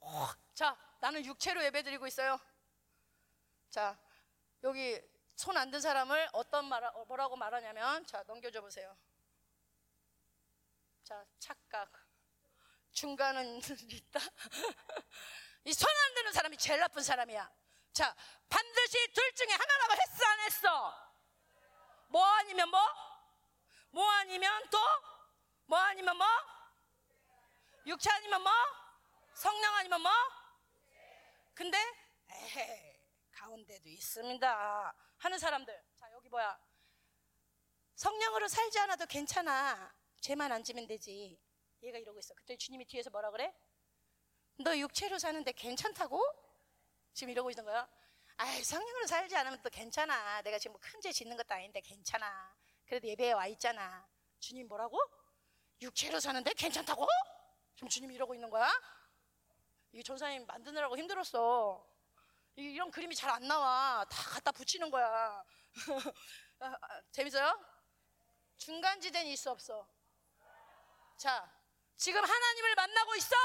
[0.00, 2.38] 어, 자, 나는 육체로 예배드리고 있어요.
[3.70, 3.98] 자,
[4.66, 5.00] 여기
[5.36, 8.96] 손 안 든 사람을 어떤 말, 뭐라고 말하냐면, 자, 넘겨줘 보세요.
[11.04, 11.88] 자, 착각.
[12.92, 13.60] 중간은
[13.92, 14.20] 있다.
[15.64, 17.48] 이 손 안 드는 사람이 제일 나쁜 사람이야.
[17.92, 18.14] 자,
[18.48, 21.12] 반드시 둘 중에 하나라고 했어, 안 했어?
[22.08, 22.80] 뭐 아니면 뭐?
[23.90, 24.78] 뭐 아니면 또?
[25.66, 26.26] 뭐 아니면 뭐?
[27.86, 28.52] 육체 아니면 뭐?
[29.34, 30.10] 성령 아니면 뭐?
[31.54, 31.78] 근데
[32.30, 32.85] 에헤
[33.56, 36.58] 가운데도 있습니다 하는 사람들 자 여기 뭐야
[37.94, 41.40] 성령으로 살지 않아도 괜찮아 죄만 안 지면 되지
[41.82, 43.54] 얘가 이러고 있어 그때 주님이 뒤에서 뭐라 그래?
[44.58, 46.22] 너 육체로 사는데 괜찮다고?
[47.14, 47.88] 지금 이러고 있는 거야
[48.36, 52.54] 아이 성령으로 살지 않으면 또 괜찮아 내가 지금 뭐 큰죄 짓는 것도 아닌데 괜찮아
[52.84, 54.06] 그래도 예배에 와 있잖아
[54.38, 54.98] 주님 뭐라고?
[55.80, 57.06] 육체로 사는데 괜찮다고?
[57.74, 58.68] 지금 주님이 이러고 있는 거야?
[59.92, 61.95] 이 전사님 만드느라고 힘들었어.
[62.56, 64.04] 이- 이런 그림이 잘 안 나와.
[64.10, 65.44] 다 갖다 붙이는 거야.
[66.60, 67.52] 아, 아, 재밌어요?
[68.56, 69.86] 중간 지대는 있어 없어?
[71.18, 71.50] 자,
[71.96, 73.36] 지금 하나님을 만나고 있어?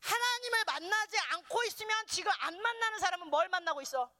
[0.00, 4.12] 하나님을 만나지 않고 있으면 지금 안 만나는 사람은 뭘 만나고 있어?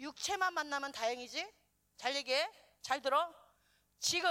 [0.00, 1.48] 육체만 만나면 다행이지?
[1.96, 2.50] 잘 얘기해.
[2.82, 3.32] 잘 들어.
[4.00, 4.30] 지금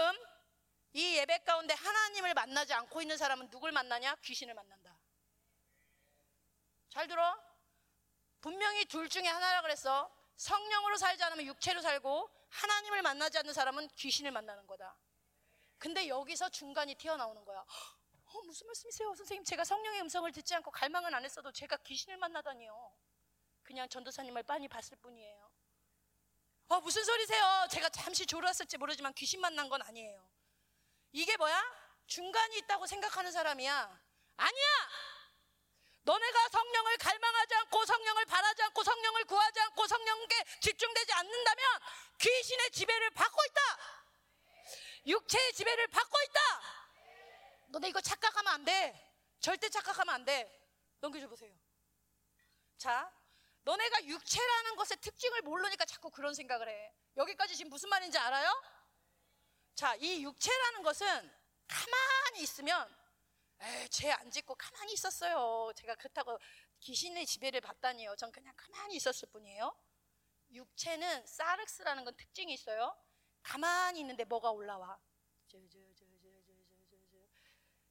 [0.93, 4.15] 이 예배 가운데 하나님을 만나지 않고 있는 사람은 누굴 만나냐?
[4.24, 4.86] 귀신을 만난다.
[6.97, 7.39] 잘 들어.
[8.41, 10.11] 분명히 둘 중에 하나라 그랬어.
[10.35, 14.97] 성령으로 살지 않으면 육체로 살고 하나님을 만나지 않는 사람은 귀신을 만나는 거다.
[15.77, 17.59] 근데 여기서 중간이 튀어나오는 거야.
[17.59, 19.13] 어, 무슨 말씀이세요?
[19.13, 22.91] 선생님, 제가 성령의 음성을 듣지 않고 갈망은 안 했어도 제가 귀신을 만나다니요.
[23.61, 25.51] 그냥 전도사님을 빤히 봤을 뿐이에요.
[26.69, 27.67] 어, 무슨 소리세요?
[27.69, 30.27] 제가 잠시 졸았을지 모르지만 귀신 만난 건 아니에요.
[31.11, 31.63] 이게 뭐야?
[32.07, 34.01] 중간이 있다고 생각하는 사람이야.
[34.37, 35.06] 아니야!
[36.07, 41.79] 너네가 성령을 갈망하지 않고 성령을 바라지 않고 성령을 구하지 않고 성령께 집중되지 않는다면
[42.17, 43.61] 귀신의 지배를 받고 있다!
[45.05, 46.39] 육체의 지배를 받고 있다!
[47.67, 49.13] 너네 이거 착각하면 안 돼.
[49.41, 50.49] 절대 착각하면 안 돼.
[51.01, 51.53] 넘겨줘 보세요.
[52.77, 53.11] 자,
[53.63, 56.93] 너네가 육체라는 것의 특징을 모르니까 자꾸 그런 생각을 해.
[57.17, 58.63] 여기까지 지금 무슨 말인지 알아요?
[59.75, 61.05] 자, 이 육체라는 것은
[61.67, 62.96] 가만히 있으면 에,
[63.89, 65.71] 죄안 짓고 가만히 있었어요.
[65.75, 66.37] 제가 그렇다고
[66.79, 68.15] 귀신의 지배를 받다니요.
[68.15, 69.75] 전 그냥 가만히 있었을 뿐이에요.
[70.51, 72.95] 육체는 사르스라는 건 특징이 있어요.
[73.43, 74.97] 가만히 있는데 뭐가 올라와?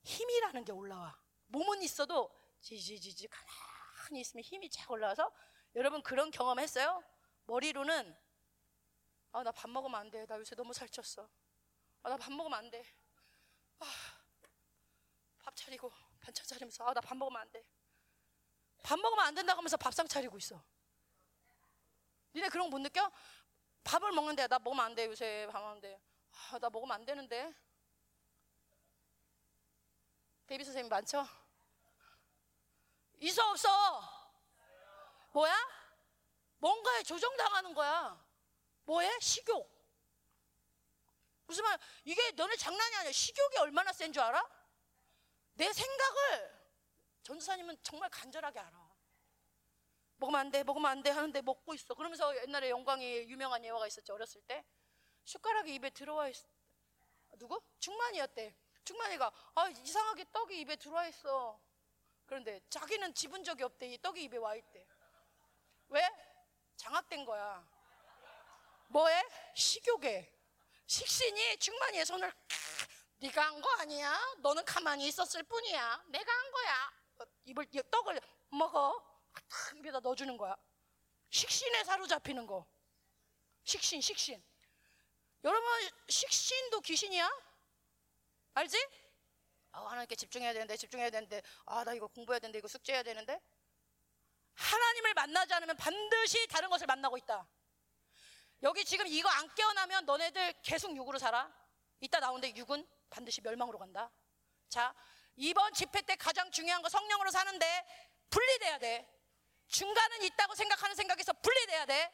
[0.05, 1.19] 힘이라는 게 올라와.
[1.49, 5.31] 몸은 있어도 지지지지 가만히 있으면 힘이 쫙 올라와서
[5.75, 7.03] 여러분 그런 경험 했어요?
[7.47, 8.17] 머리로는
[9.33, 10.25] 아 나 밥 먹으면 안 돼.
[10.27, 11.29] 나 요새 너무 살쪘어.
[12.03, 12.83] 아 나 밥 먹으면 안 돼.
[13.81, 13.85] 아,
[15.47, 17.65] 밥 차리고 반찬 차리면서 아 나 밥 먹으면 안 돼.
[18.83, 20.61] 밥 먹으면 안 된다고 하면서 밥상 차리고 있어.
[22.35, 23.11] 니네 그런 거 못 느껴?
[23.85, 25.07] 밥을 먹는데 나 먹으면 안 돼.
[25.07, 26.01] 요새 밥 먹는데.
[26.51, 27.55] 아, 나 먹으면 안 되는데.
[30.49, 31.27] 데이비 선생님 많죠?
[33.21, 33.69] 있어 없어?
[35.33, 35.55] 뭐야?
[36.59, 38.21] 뭔가에 조정당하는 거야.
[38.85, 39.19] 뭐해?
[39.21, 39.71] 식욕.
[41.47, 41.79] 무슨 말?
[42.05, 43.13] 이게 너네 장난이 아니야.
[43.13, 44.56] 식욕이 얼마나 센 줄 알아?
[45.57, 46.57] 내 생각을
[47.23, 48.87] 전도사님은 정말 간절하게 알아.
[50.19, 51.95] 먹으면 안 돼, 먹으면 안 돼 하는데 먹고 있어.
[51.95, 54.15] 그러면서 옛날에 영광이 유명한 예화가 있었죠.
[54.15, 54.65] 어렸을 때
[55.25, 56.37] 숟가락이 입에 들어와 있.
[57.39, 57.61] 누구?
[57.81, 58.55] 충만이였대.
[58.85, 61.61] 충만이가 아 이상하게 떡이 입에 들어와 있어.
[62.27, 63.89] 그런데 자기는 집은 적이 없대.
[63.93, 64.87] 이 떡이 입에 와 있대.
[65.89, 66.09] 왜?
[66.77, 67.67] 장악된 거야.
[68.89, 69.23] 뭐해?
[69.55, 70.33] 식욕에.
[70.87, 72.33] 식신이 충만이의 손을
[73.19, 74.19] 네가 한 거 아니야?
[74.39, 76.05] 너는 가만히 있었을 뿐이야.
[76.09, 76.93] 내가 한 거야.
[77.45, 79.03] 입을 이 떡을 먹어.
[79.49, 80.55] 탁 입에다 넣어주는 거야.
[81.31, 82.67] 식신에 사로잡히는 거.
[83.65, 84.43] 식신, 식신.
[85.45, 85.69] 여러분
[86.09, 87.31] 식신도 귀신이야?
[88.55, 88.77] 알지?
[89.73, 93.39] 아, 하나님께 집중해야 되는데 집중해야 되는데 아 나 이거 공부해야 되는데 이거 숙제해야 되는데
[94.55, 97.47] 하나님을 만나지 않으면 반드시 다른 것을 만나고 있다.
[98.63, 101.53] 여기 지금 이거 안 깨어나면 너네들 계속 육으로 살아.
[102.01, 104.11] 이따 나오는데 육은 반드시 멸망으로 간다.
[104.69, 104.95] 자,
[105.37, 107.85] 이번 집회 때 가장 중요한 거 성령으로 사는데
[108.31, 109.09] 분리돼야 돼.
[109.69, 112.11] 중간은 있다고 생각하는 생각에서 분리돼야 돼.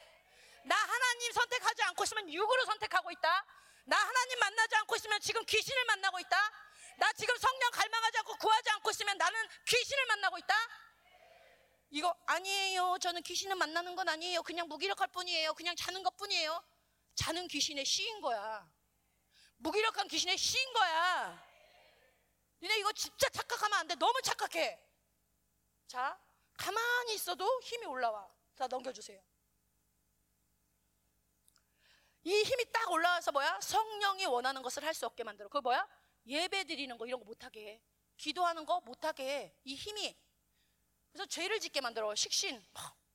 [0.64, 3.46] 나 하나님 선택하지 않고 있으면 육으로 선택하고 있다.
[3.84, 6.36] 나 하나님 만나지 않고 있으면 지금 귀신을 만나고 있다.
[6.98, 10.54] 나 지금 성령 갈망하지 않고 구하지 않고 있으면 나는 귀신을 만나고 있다.
[11.90, 12.96] 이거 아니에요.
[13.00, 14.42] 저는 귀신을 만나는 건 아니에요.
[14.42, 15.52] 그냥 무기력할 뿐이에요.
[15.54, 16.62] 그냥 자는 것 뿐이에요.
[17.14, 18.66] 자는 귀신에 씌인 거야.
[19.62, 21.46] 무기력한 귀신에 씌인 거야.
[22.60, 23.94] 니네 이거 진짜 착각하면 안 돼.
[23.94, 24.78] 너무 착각해.
[25.86, 26.18] 자,
[26.56, 28.28] 가만히 있어도 힘이 올라와.
[28.56, 29.22] 자, 넘겨주세요.
[32.24, 33.60] 이 힘이 딱 올라와서 뭐야?
[33.60, 35.48] 성령이 원하는 것을 할 수 없게 만들어.
[35.48, 35.86] 그거 뭐야?
[36.26, 37.82] 예배 드리는 거 이런 거 못하게 해.
[38.16, 39.56] 기도하는 거 못하게 해.
[39.64, 40.16] 이 힘이.
[41.12, 42.14] 그래서 죄를 짓게 만들어.
[42.14, 42.64] 식신.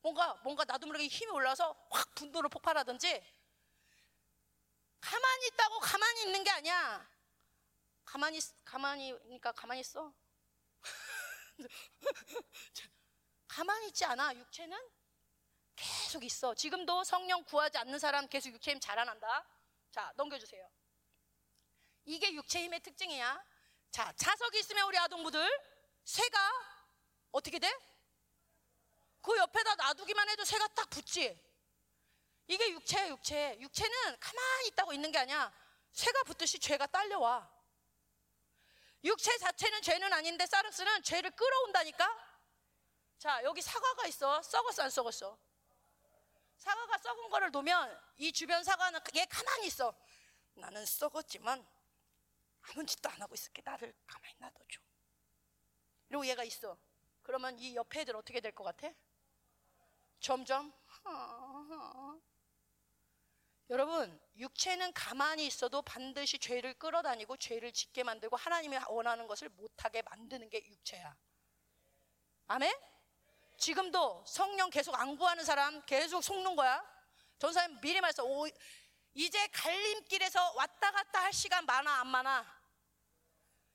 [0.02, 3.22] 뭔가, 뭔가 나도 모르게 힘이 올라와서 확 분노를 폭발하든지
[5.00, 7.08] 가만히 있다고 가만히 있는 게 아니야.
[8.06, 10.14] 가만히, 가만히, 그러니까 가만히 있어.
[13.48, 14.34] 가만히 있지 않아.
[14.36, 14.78] 육체는
[15.76, 16.56] 계속 있어.
[16.56, 19.45] 지금도 성령 구하지 않는 사람 계속 육체 힘 자라난다.
[19.91, 20.70] 자, 넘겨주세요.
[22.06, 23.43] 이게 육체 힘의 특징이야.
[23.91, 25.48] 자, 자석이 있으면 우리 아동부들
[26.04, 26.38] 새가
[27.32, 27.72] 어떻게 돼?
[29.22, 31.47] 그 옆에다 놔두기만 해도 새가 딱 붙지.
[32.48, 33.58] 이게 육체야, 육체.
[33.60, 35.52] 육체는 가만히 있다고 있는 게 아니야.
[35.91, 37.50] 새가 붙듯이 죄가 딸려와.
[39.04, 42.28] 육체 자체는 죄는 아닌데 사르스는 죄를 끌어온다니까?
[43.18, 44.41] 자, 여기 사과가 있어.
[44.41, 45.38] 썩었어, 안 썩었어?
[46.58, 49.93] 사과가 썩은 거를 놓으면 이 주변 사과는 얘 가만히 있어.
[50.56, 51.66] 나는 썩었지만
[52.62, 53.62] 아무 짓도 안 하고 있을게.
[53.64, 54.80] 나를 가만히 놔둬줘.
[56.10, 56.78] 이러고 얘가 있어.
[57.24, 58.89] 그러면 이 옆에 애들 어떻게 될 것 같아?
[60.20, 60.74] 점점
[63.70, 70.49] 여러분 육체는 가만히 있어도 반드시 죄를 끌어다니고 죄를 짓게 만들고 하나님이 원하는 것을 못하게 만드는
[70.49, 71.15] 게 육체야.
[72.47, 72.74] 아멘?
[73.57, 76.82] 지금도 성령 계속 안 구하는 사람 계속 속는 거야.
[77.39, 78.24] 전사님 미리 말했어.
[78.24, 78.47] 오,
[79.13, 82.57] 이제 갈림길에서 왔다 갔다 할 시간 많아 안 많아?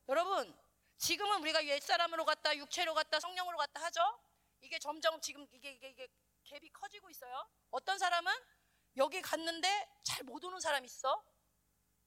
[0.09, 0.57] 여러분
[0.97, 4.01] 지금은 우리가 옛사람으로 갔다 육체로 갔다 성령으로 갔다 하죠.
[4.61, 6.09] 이게 점점 지금 이게 이게 이게
[6.45, 7.47] 갭이 커지고 있어요.
[7.70, 8.32] 어떤 사람은
[8.97, 11.24] 여기 갔는데 잘 못 오는 사람 있어.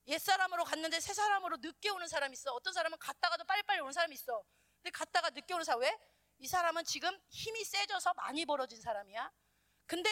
[0.08, 2.54] 옛사람으로 갔는데 새 사람으로 늦게 오는 사람 있어.
[2.54, 4.44] 어떤 사람은 갔다가도 빨리빨리 오는 사람 있어.
[4.82, 5.98] 근데 갔다가 늦게 오는 사람 왜?
[6.40, 9.32] 이 사람은 지금 힘이 세져서 많이 벌어진 사람이야.
[9.88, 10.10] 근데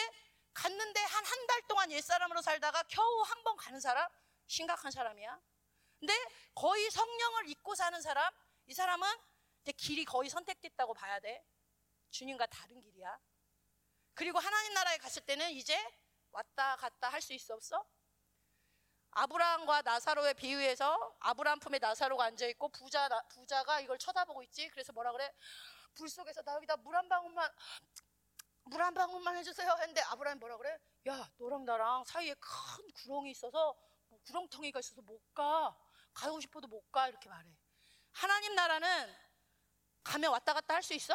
[0.52, 4.08] 갔는데 한 한 달 동안 옛사람으로 살다가 겨우 한 번 가는 사람
[4.46, 5.40] 심각한 사람이야.
[6.00, 6.14] 근데
[6.54, 8.32] 거의 성령을 잊고 사는 사람
[8.66, 9.08] 이 사람은
[9.62, 11.44] 이제 길이 거의 선택됐다고 봐야 돼.
[12.10, 13.18] 주님과 다른 길이야.
[14.14, 15.76] 그리고 하나님 나라에 갔을 때는 이제
[16.34, 17.86] 왔다 갔다 할 수 있어 없어?
[19.12, 24.68] 아브라함과 나사로의 비유에서 아브라함 품에 나사로가 앉아 있고 부자 나- 부자가 이걸 쳐다보고 있지.
[24.70, 25.32] 그래서 뭐라 그래?
[25.94, 27.48] 불 속에서 나 여기다 물 한 방울만
[28.64, 29.70] 물 한 방울만 해주세요.
[29.70, 30.76] 했는데 아브라함이 뭐라 그래?
[31.08, 33.76] 야, 너랑 나랑 사이에 큰 구렁이 있어서
[34.08, 35.76] 뭐 구렁텅이가 있어서 못 가.
[36.12, 37.06] 가고 싶어도 못 가.
[37.08, 37.48] 이렇게 말해.
[38.12, 39.14] 하나님 나라는
[40.02, 41.14] 가면 왔다 갔다 할 수 있어?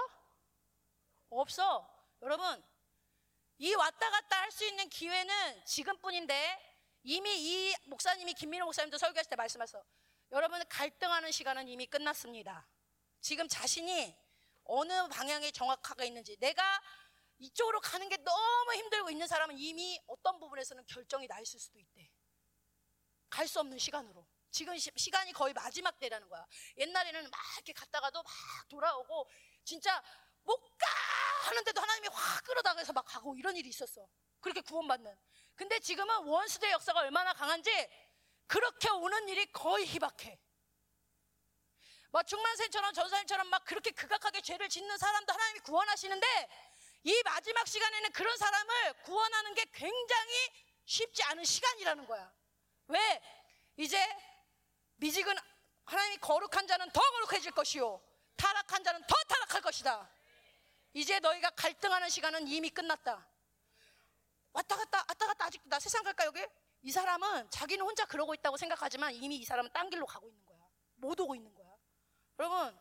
[1.32, 1.88] 없어.
[2.22, 2.64] 여러분,
[3.60, 7.30] 이 왔다 갔다 할 수 있는 기회는 지금뿐인데 이미
[7.70, 9.84] 이 목사님이 김민호 목사님도 설교하실 때 말씀하셨어.
[10.32, 12.68] 여러분 갈등하는 시간은 이미 끝났습니다.
[13.22, 14.16] 지금 자신이
[14.64, 16.82] 어느 방향에 정확하게 있는지 내가
[17.38, 22.10] 이쪽으로 가는 게 너무 힘들고 있는 사람은 이미 어떤 부분에서는 결정이 나 있을 수도 있대.
[23.30, 24.26] 갈 수 없는 시간으로.
[24.52, 26.46] 지금 시, 시간이 거의 마지막 때라는 거야.
[26.78, 28.34] 옛날에는 막 이렇게 갔다가도 막
[28.68, 29.30] 돌아오고
[29.64, 30.02] 진짜
[30.50, 30.88] 못 가
[31.50, 34.08] 하는데도 하나님이 확 끌어다가 해서 막 가고 이런 일이 있었어.
[34.40, 35.18] 그렇게 구원받는.
[35.56, 37.72] 근데 지금은 원수대 역사가 얼마나 강한지
[38.48, 40.40] 그렇게 오는 일이 거의 희박해.
[42.12, 46.28] 뭐 중만센처럼 전사님처럼 막 그렇게 극악하게 죄를 짓는 사람도 하나님이 구원하시는데
[47.04, 50.50] 이 마지막 시간에는 그런 사람을 구원하는 게 굉장히
[50.86, 52.34] 쉽지 않은 시간이라는 거야.
[52.88, 53.22] 왜?
[53.78, 53.98] 이제
[54.96, 55.36] 미직은
[55.86, 58.02] 하나님이 거룩한 자는 더 거룩해질 것이요.
[58.36, 60.10] 타락한 자는 더 타락할 것이다.
[60.94, 63.28] 이제 너희가 갈등하는 시간은 이미 끝났다.
[64.52, 66.46] 왔다 갔다 왔다 갔다 아직도 나 세상 갈까 여기?
[66.82, 70.60] 이 사람은 자기는 혼자 그러고 있다고 생각하지만 이미 이 사람은 딴 길로 가고 있는 거야.
[70.96, 71.70] 못 오고 있는 거야.
[72.40, 72.80] 여러분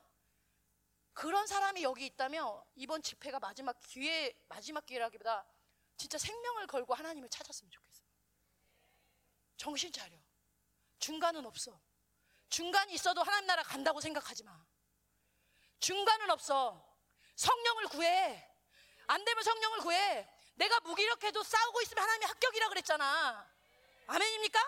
[1.13, 5.45] 그런 사람이 여기 있다면 이번 집회가 마지막 기회 마지막 기회라기보다
[5.97, 8.05] 진짜 생명을 걸고 하나님을 찾았으면 좋겠어.
[9.57, 10.17] 정신 차려.
[11.01, 11.79] 중간은 없어.
[12.49, 14.65] 중간이 있어도 하나님 나라 간다고 생각하지 마.
[15.81, 16.88] 중간은 없어.
[17.43, 18.45] 성령을 구해.
[19.07, 20.29] 안 되면 성령을 구해.
[20.57, 23.49] 내가 무기력해도 싸우고 있으면 하나님이 합격이라 그랬잖아.
[24.09, 24.59] 아멘입니까?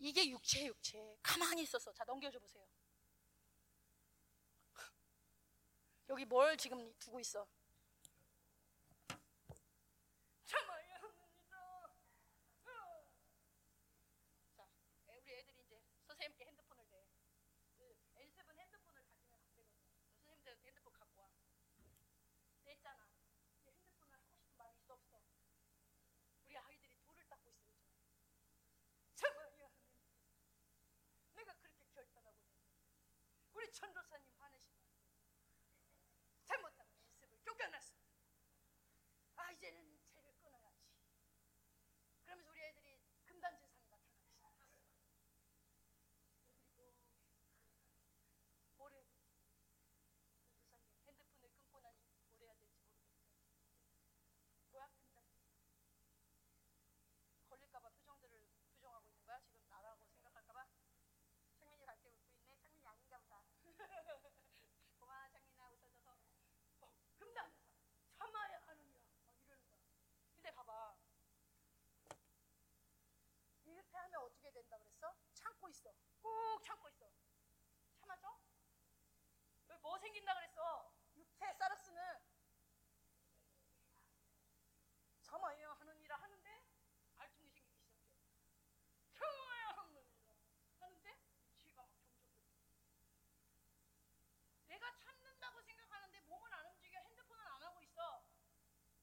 [0.00, 1.18] 이게 육체 육체.
[1.22, 1.90] 가만히 있었어.
[1.94, 2.62] 자 넘겨줘 보세요.
[6.10, 7.48] 여기 뭘 지금 두고 있어?
[10.44, 11.96] 참아야 합니다.
[14.54, 14.68] 자,
[15.08, 17.06] 애- 우리 애들이 이제 선생님께 핸드폰을 대.
[17.78, 19.64] 그 연습은 핸드폰을 가지면 안 되거든.
[20.26, 21.28] 선생님들 핸드폰 갖고 와.
[22.64, 23.08] 냈잖아.
[23.56, 25.22] 근데 핸드폰을 하고 싶은 마음이 있어 없어?
[26.44, 27.88] 우리 아이들이 돌을 닦고 있어 요즘.
[29.14, 29.72] 참아야 하는.
[31.34, 32.76] 내가 그렇게 결단하고 있는데
[33.74, 35.10] 전도사님 화내시면 안 돼.
[36.46, 37.94] 잘못하면 연습을 쫓겨났어.
[39.36, 40.78] 아 이제는 죄를 끊어야지.
[42.24, 44.06] 그러면서 우리 애들이 금단진상이
[44.40, 45.26] 나타나기 시작했어.
[46.76, 46.94] 그리고
[48.76, 49.26] 뭘 해야 되지?
[50.70, 51.98] 전도사님 핸드폰을 끊고 나니
[52.30, 53.24] 뭘 해야 될지 모르겠어요.
[54.70, 55.24] 뭐야 금단?
[57.48, 59.40] 걸릴까봐 표정들을 부정하고 있는 거야?
[59.42, 60.64] 지금 나라고 생각할까봐?
[61.58, 62.40] 창민이 갈 때 웃고 있네.
[62.44, 63.42] 창민이 아닌가 보다.
[64.98, 66.18] 고마워 창민아 웃어줘서.
[66.80, 67.52] 어, 금단
[68.12, 69.00] 참아야 하느니라.
[69.26, 69.78] 막 이러는 거야.
[70.34, 70.96] 근데 봐봐.
[73.64, 75.14] 이렇게 하면 어떻게 된다 그랬어?
[75.34, 75.94] 참고 있어.
[76.20, 77.10] 꾹 참고 있어.
[78.00, 78.38] 참아줘?
[79.68, 80.92] 왜 뭐 생긴다 그랬어?
[81.14, 82.02] 육체 사르스는
[85.20, 86.64] 참아야 하느니라 하는데
[87.18, 88.00] 알통이 생기기 시작해.
[89.12, 90.34] 참아야 하느니라
[90.80, 91.18] 하는데
[91.58, 92.34] 지가 막 점점 더
[94.66, 98.24] 내가 참는다고 생각하는데 몸은 안 움직여 핸드폰은 안 하고 있어.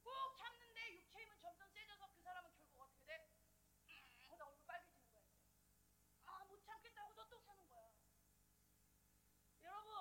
[0.01, 3.29] 꼭 참는데 육체 힘은 점점 세져서 그 사람은 결국 어떻게 돼?
[3.85, 5.23] 음, 하다 얼굴 빨개지는 거야.
[5.29, 5.45] 이제.
[6.25, 7.91] 아, 못 참겠다고 너 또 사는 거야.
[9.63, 9.93] 여러분,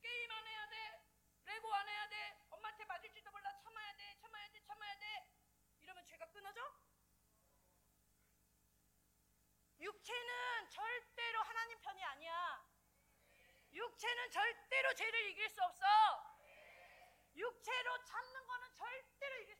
[0.00, 1.04] 게임 안 해야 돼.
[1.44, 2.38] 레고 안 해야 돼.
[2.50, 3.56] 엄마한테 맞을지도 몰라.
[3.62, 4.18] 참아야 돼.
[4.20, 4.62] 참아야 돼.
[4.64, 5.30] 참아야 돼.
[5.80, 6.60] 이러면 죄가 끊어져?
[9.80, 12.68] 육체는 절대로 하나님 편이 아니야.
[13.72, 15.86] 육체는 절대로 죄를 이길 수 없어.
[17.34, 19.59] 육체로 참는 거는 절대로 이길 수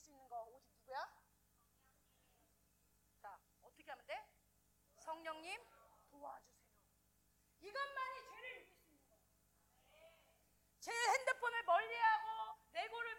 [0.00, 0.98] 수 있는 거 오직 누구야?
[3.20, 4.26] 자, 어떻게 하면 돼?
[4.96, 5.60] 성령님
[6.08, 6.60] 도와주세요.
[7.60, 9.18] 이것만이 죄를 이길 수 있는 거.
[10.80, 13.09] 제 핸드폰을 멀리하고 내 고를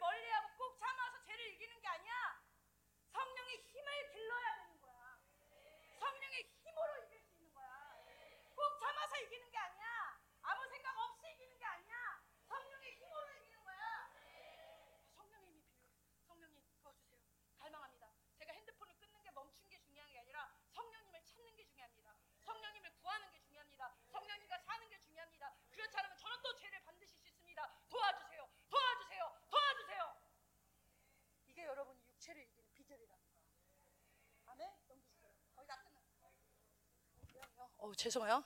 [37.82, 38.44] 어, 죄송해요.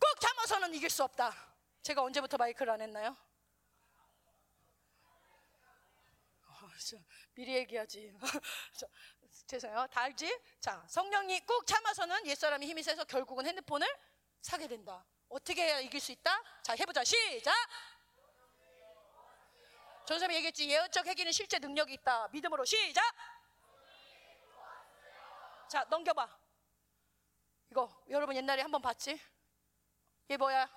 [0.00, 1.32] 꼭 참아서는 이길 수 없다.
[1.82, 3.16] 제가 언제부터 마이크를 안 했나요?
[6.42, 6.96] 어, 저,
[7.34, 8.12] 미리 얘기하지.
[8.76, 8.86] 저,
[9.46, 9.86] 죄송해요.
[9.92, 10.28] 다 알지?
[10.58, 13.86] 자, 성령이 꾹 참아서는 옛사람이 힘이 세서 결국은 핸드폰을
[14.40, 15.06] 사게 된다.
[15.28, 16.42] 어떻게 해야 이길 수 있다?
[16.62, 17.04] 자, 해보자.
[17.04, 17.54] 시작!
[20.04, 20.68] 전사님이 얘기했지.
[20.68, 22.26] 예언적 회기는 실제 능력이 있다.
[22.32, 23.04] 믿음으로 시작!
[25.68, 26.49] 자, 넘겨봐.
[27.70, 29.18] 이거 여러분 옛날에 한번 봤지?
[30.26, 30.68] 이게 뭐야?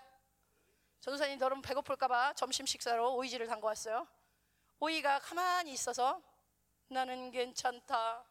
[1.01, 4.07] 전도사님 여러분 배고플까봐 점심 식사로 오이지를 담고 왔어요.
[4.79, 6.21] 오이가 가만히 있어서
[6.89, 8.25] 나는 괜찮다.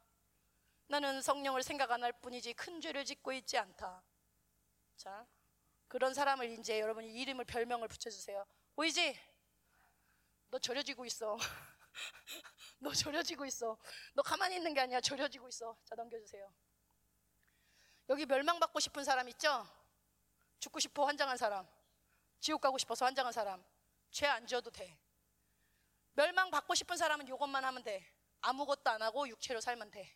[0.89, 4.05] 나는 성령을 생각 안 할 뿐이지 큰 죄를 짓고 있지 않다.
[4.97, 5.27] 자,
[5.89, 8.47] 그런 사람을 이제 여러분이 이름을 별명을 붙여주세요.
[8.77, 9.19] 오이지,
[10.51, 11.37] 너 절여지고 있어.
[12.79, 13.79] 너 절여지고 있어.
[14.15, 15.01] 너 가만히 있는 게 아니야.
[15.01, 15.77] 절여지고 있어.
[15.85, 16.53] 자, 넘겨주세요.
[18.09, 19.67] 여기 멸망받고 싶은 사람 있죠?
[20.59, 21.67] 죽고 싶어 환장한 사람.
[22.41, 23.65] 지옥 가고 싶어서 환장한 사람.
[24.11, 24.99] 죄 안 지어도 돼.
[26.15, 28.05] 멸망받고 싶은 사람은 이것만 하면 돼.
[28.43, 30.15] 아무것도 안 하고 육체로 살면 돼.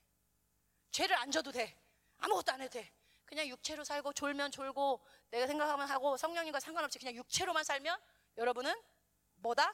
[0.90, 1.80] 죄를 안 져도 돼.
[2.18, 2.92] 아무것도 안 해도 돼.
[3.24, 8.00] 그냥 육체로 살고 졸면 졸고 내가 생각하면 하고 성령님과 상관없이 그냥 육체로만 살면
[8.36, 8.74] 여러분은
[9.36, 9.72] 뭐다?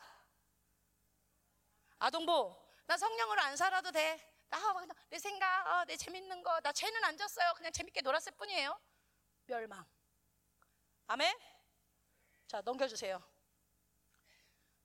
[1.99, 2.57] 아동보.
[2.87, 4.32] 나 성령으로 안 살아도 돼.
[4.53, 7.55] 나 그냥 내 생각, 어, 내 재밌는 거, 나 죄는 안 졌어요.
[7.57, 8.79] 그냥 재밌게 놀았을 뿐이에요.
[9.47, 9.85] 멸망.
[11.07, 11.35] 아멘?
[12.47, 13.23] 자, 넘겨주세요.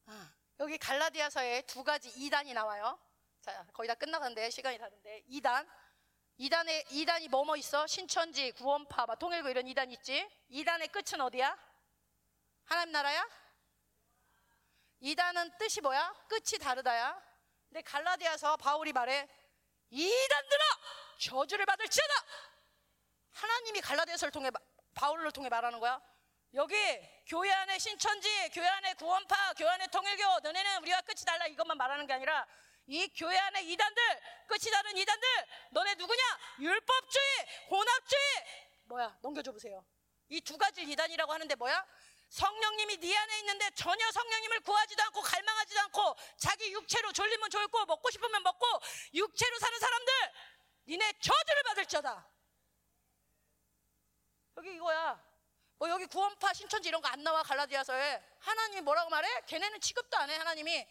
[0.05, 2.97] 아, 여기 갈라디아서에 두 가지 2단이 나와요.
[3.41, 5.25] 자, 거의 다 끝나가는데, 시간이 다른데.
[5.29, 5.67] 2단.
[6.39, 7.85] 2단에, 2단이 뭐뭐 있어?
[7.87, 10.29] 신천지, 구원파, 막 통일교 이런 2단 있지?
[10.49, 11.57] 2단의 끝은 어디야?
[12.63, 13.27] 하나님 나라야?
[15.01, 16.13] 2단은 뜻이 뭐야?
[16.29, 17.21] 끝이 다르다야.
[17.67, 19.27] 근데 갈라디아서 바울이 말해
[19.89, 20.63] 이단들아
[21.19, 22.13] 저주를 받을 지어다.
[23.33, 24.49] 하나님이 갈라디아서를 통해
[24.93, 26.01] 바울을 통해 말하는 거야.
[26.53, 26.75] 여기
[27.27, 32.07] 교회 안에 신천지, 교회 안에 구원파, 교회 안에 통일교 너네는 우리와 끝이 달라 이것만 말하는
[32.07, 32.47] 게 아니라
[32.87, 35.27] 이 교회 안에 이단들 끝이 다른 이단들
[35.71, 36.21] 너네 누구냐?
[36.59, 38.21] 율법주의, 혼합주의
[38.85, 39.17] 뭐야?
[39.21, 39.85] 넘겨줘 보세요.
[40.29, 41.85] 이 두 가지 이단이라고 하는데 뭐야?
[42.29, 48.09] 성령님이 네 안에 있는데 전혀 성령님을 구하지도 않고 갈망하지도 않고 자기 육체로 졸리면 졸고 먹고
[48.11, 48.65] 싶으면 먹고
[49.13, 50.13] 육체로 사는 사람들
[50.87, 52.29] 니네 저주를 받을지어다.
[54.57, 55.21] 여기 이거야.
[55.79, 58.21] 뭐 여기 구원파 신천지 이런 거 안 나와 갈라디아서에.
[58.39, 59.29] 하나님이 뭐라고 말해?
[59.47, 60.87] 걔네는 취급도 안 해 하나님이.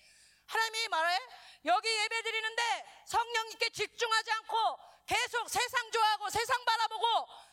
[0.46, 1.18] 하나님이 말해?
[1.64, 7.06] 여기 예배 드리는데 성령님께 집중하지 않고 계속 세상 좋아하고 세상 바라보고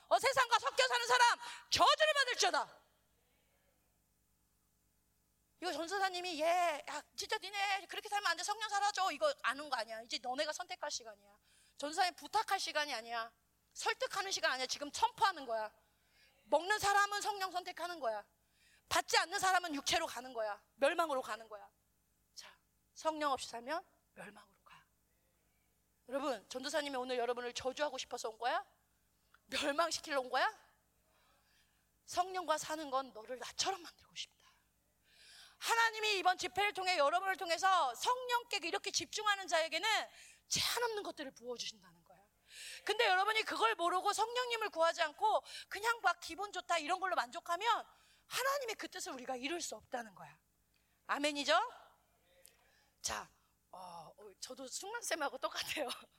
[0.10, 1.40] 어, 세상과 섞여 사는 사람
[1.72, 2.83] 저주를 받을지어다
[5.64, 8.44] 이거 전사사님이 예, 야, 진짜 니네 그렇게 살면 안 돼.
[8.44, 9.10] 성령 사라져.
[9.14, 10.02] 이거 아는 거 아니야.
[10.02, 11.40] 이제 너네가 선택할 시간이야.
[11.78, 13.32] 전사님 부탁할 시간이 아니야.
[13.72, 14.66] 설득하는 시간 아니야.
[14.68, 15.72] 지금 선포하는 거야.
[16.44, 18.26] 먹는 사람은 성령 선택하는 거야.
[18.90, 20.62] 받지 않는 사람은 육체로 가는 거야.
[20.76, 21.66] 멸망으로 가는 거야.
[22.36, 22.54] 자,
[22.94, 23.86] 성령 없이 살면
[24.16, 24.84] 멸망으로 가.
[26.10, 28.66] 여러분, 전도사님이 오늘 여러분을 저주하고 싶어서 온 거야?
[29.46, 30.46] 멸망시키러 온 거야?
[32.06, 34.43] 성령과 사는 건 너를 나처럼 만들고 싶다.
[35.64, 39.90] 하나님이 이번 집회를 통해 여러분을 통해서 성령께 이렇게 집중하는 자에게는
[40.50, 42.20] 제한 없는 것들을 부어주신다는 거야.
[42.84, 47.86] 근데 여러분이 그걸 모르고 성령님을 구하지 않고 그냥 막 기분 좋다 이런 걸로 만족하면
[48.28, 50.38] 하나님의 그 뜻을 우리가 이룰 수 없다는 거야.
[51.08, 51.58] 아멘이죠?
[53.02, 53.30] 자,
[53.72, 55.88] 어, 어, 저도 충만쌤하고 똑같아요.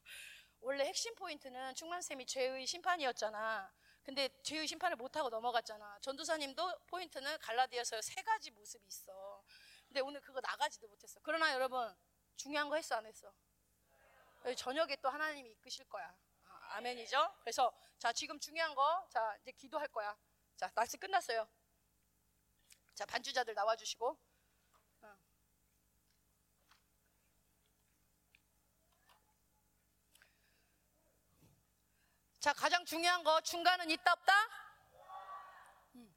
[0.60, 3.70] 원래 핵심 포인트는 충만쌤이 죄의 심판이었잖아.
[4.04, 5.98] 근데 죄의 심판을 못하고 넘어갔잖아.
[6.00, 9.42] 전도사님도 포인트는 갈라디아서 세 가지 모습이 있어.
[9.88, 11.20] 근데 오늘 그거 나가지도 못했어.
[11.22, 11.96] 그러나 여러분
[12.36, 13.32] 중요한 거 했어 안 했어?
[14.56, 16.14] 저녁에 또 하나님이 이끄실 거야.
[16.44, 17.34] 아, 아멘이죠?
[17.40, 20.16] 그래서 자 지금 중요한 거 자 이제 기도할 거야.
[20.56, 21.48] 자 날씨 끝났어요.
[22.94, 24.18] 자 반주자들 나와주시고.
[32.44, 34.32] 자, 가장 중요한 거 중간은 있다 없다?
[35.94, 36.14] 음.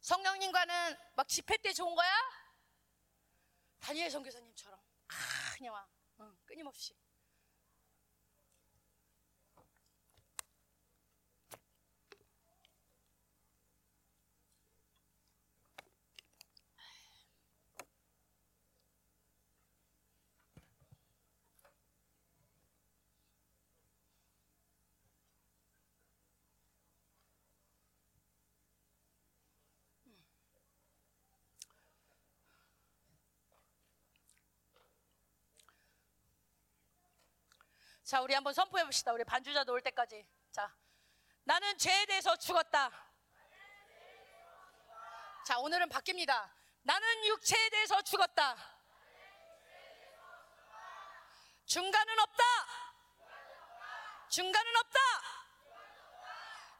[0.00, 2.10] 성령님과는 막 집회 때 좋은 거야?
[3.78, 5.14] 다니엘 선교사님처럼 아,
[5.56, 5.88] 그냥 와
[6.18, 6.96] 응, 끊임없이
[38.08, 39.12] 자, 우리 한번 선포해 봅시다.
[39.12, 40.26] 우리 반주자도 올 때까지.
[40.50, 40.74] 자,
[41.44, 42.90] 나는 죄에 대해서 죽었다.
[45.44, 46.50] 자, 오늘은 바뀝니다.
[46.84, 48.56] 나는 육체에 대해서 죽었다.
[51.66, 52.44] 중간은 없다.
[54.30, 55.00] 중간은 없다.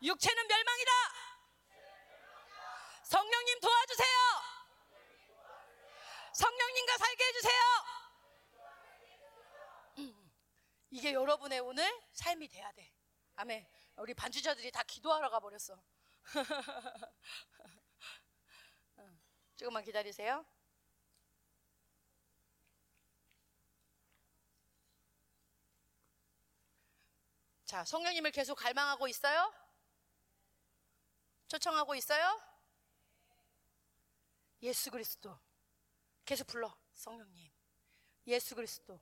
[0.04, 0.92] 육체는 멸망이다.
[3.02, 4.16] 성령님 도와주세요.
[6.32, 7.97] 성령님과 살게 해주세요.
[10.88, 12.92] 음, 이게 여러분의 오늘 삶이 돼야 돼.
[13.36, 13.66] 아멘.
[13.96, 15.80] 우리 반주자들이 다 기도하러 가버렸어.
[18.98, 19.18] 응,
[19.56, 20.44] 조금만 기다리세요.
[27.64, 29.52] 자, 성령님을 계속 갈망하고 있어요?
[31.48, 32.40] 초청하고 있어요?
[34.62, 35.38] 예수 그리스도.
[36.24, 36.74] 계속 불러.
[36.94, 37.50] 성령님.
[38.26, 38.98] 예수 그리스도.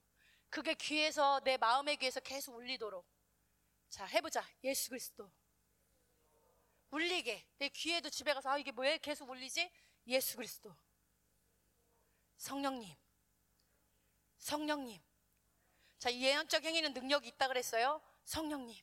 [0.51, 3.07] 그게 귀에서 내 마음의 귀에서 계속 울리도록.
[3.89, 4.47] 자, 해보자.
[4.65, 5.31] 예수 그리스도.
[6.91, 7.47] 울리게.
[7.59, 9.71] 내 귀에도 집에 가서 아, 이게 왜 계속 울리지?
[10.07, 10.75] 예수 그리스도.
[12.37, 12.95] 성령님.
[14.39, 15.03] 성령님.
[15.99, 18.01] 자, 이 예언적 행위는 능력이 있다 그랬어요.
[18.25, 18.77] 성령님.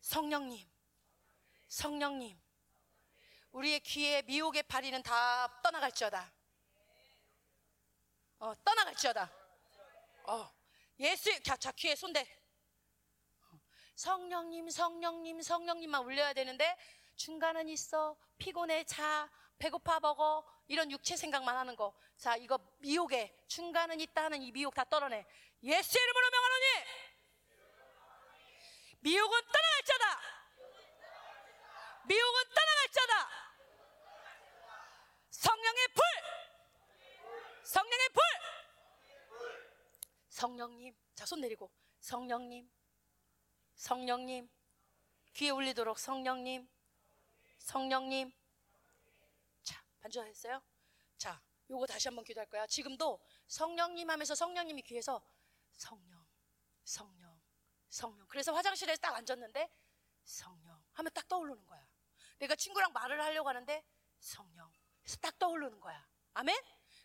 [0.00, 0.68] 성령님.
[1.68, 2.38] 성령님.
[3.52, 6.32] 우리의 귀에 미혹의 파리는 다 떠나갈지어다.
[8.40, 9.43] 어, 떠나갈지어다.
[10.24, 10.50] 어,
[10.98, 12.26] 예수, 자, 자, 귀에 손대.
[13.94, 16.76] 성령님, 성령님, 성령님만 울려야 되는데
[17.16, 18.16] 중간은 있어.
[18.38, 20.44] 피곤해, 자, 배고파 먹어.
[20.66, 21.94] 이런 육체 생각만 하는 거.
[22.16, 25.26] 자, 이거 미혹에 중간은 있다는 이 미혹 다 떨어내.
[25.62, 26.64] 예수 이름으로 명하노니
[29.00, 30.20] 미혹은 떠나갈 자다.
[32.06, 33.28] 미혹은 떠나갈 자다.
[35.30, 36.02] 성령의 불.
[37.64, 38.22] 성령의 불.
[40.34, 40.92] 성령님.
[41.14, 41.70] 자, 손 내리고.
[42.00, 42.68] 성령님.
[43.76, 44.50] 성령님.
[45.32, 46.68] 귀에 울리도록 성령님.
[47.58, 48.32] 성령님.
[49.62, 50.60] 자, 반주하셨어요?
[51.16, 52.66] 자, 요거 다시 한번 기도할 거야.
[52.66, 55.24] 지금도 성령님 하면서 성령님이 귀에서
[55.70, 56.26] 성령,
[56.82, 57.40] 성령,
[57.88, 58.26] 성령.
[58.26, 59.70] 그래서 화장실에 딱 앉았는데
[60.24, 61.86] 성령 하면 딱 떠오르는 거야.
[62.38, 63.84] 내가 친구랑 말을 하려고 하는데
[64.18, 64.72] 성령.
[65.00, 66.04] 그래서 딱 떠오르는 거야.
[66.32, 66.60] 아멘?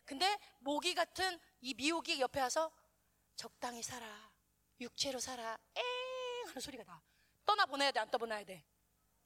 [0.06, 2.72] 근데 모기 같은 이 미혹이 옆에 와서
[3.40, 4.30] 적당히 살아.
[4.82, 5.58] 육체로 살아.
[5.76, 5.84] 엥
[6.48, 7.02] 하는 소리가 나.
[7.46, 8.66] 떠나 보내야 돼, 안 떠보내야 돼.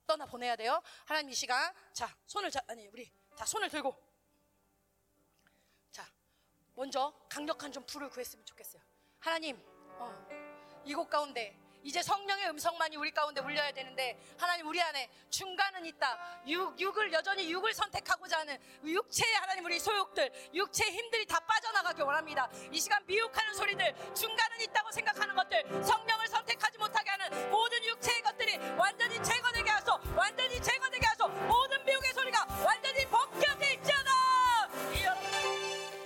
[0.06, 0.84] 떠나 보내야 돼요.
[1.06, 3.92] 하나님 이 시간 자 손을 자 아니 우리 자 손을 들고
[5.92, 6.08] 자
[6.76, 8.84] 먼저 강력한 좀 불을 구했으면 좋겠어요.
[9.18, 9.60] 하나님
[9.98, 16.42] 어, 이곳 가운데 이제 성령의 음성만이 우리 가운데 울려야 되는데 하나님 우리 안에 중간은 있다.
[16.48, 22.50] 육, 육을 여전히 육을 선택하고자 하는 육체의 하나님 우리 소욕들 육체의 힘들이 다 빠져나가기 원합니다.
[22.72, 28.58] 이 시간 미혹하는 소리들 중간은 있다고 생각하는 것들 성령을 선택하지 못하게 하는 모든 육체의 것들이
[28.78, 34.12] 완전히 제거되게 하소 완전히 제거되게 하소 모든 미혹의 소리가 완전히 벗겨져 있잖아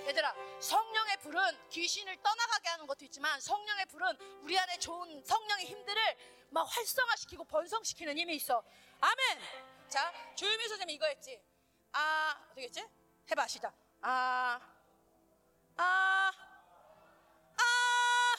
[0.08, 6.16] 얘들아 성령의 불은 귀신을 떠나가게 하는 것도 있지만 성령의 불은 우리 안에 좋은 성령의 힘들을
[6.50, 8.62] 막 활성화시키고 번성시키는 힘이 있어
[9.00, 9.38] 아멘
[9.90, 11.38] 자 조유미 선생님이 이거 했지
[11.92, 12.82] 아 어떻게 했지
[13.30, 14.58] 해봐 시작 아
[15.76, 16.32] 아,
[17.56, 18.34] 아,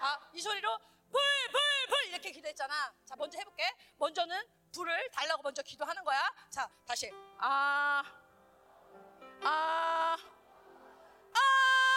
[0.00, 0.76] 아, 이 소리로
[1.10, 1.20] 불,
[1.52, 2.92] 불, 불 이렇게 기도했잖아.
[3.04, 3.62] 자, 먼저 해볼게.
[3.96, 6.20] 먼저는 불을 달라고 먼저 기도하는 거야.
[6.50, 7.12] 자, 다시.
[7.38, 8.02] 아,
[9.40, 11.87] 아, 아,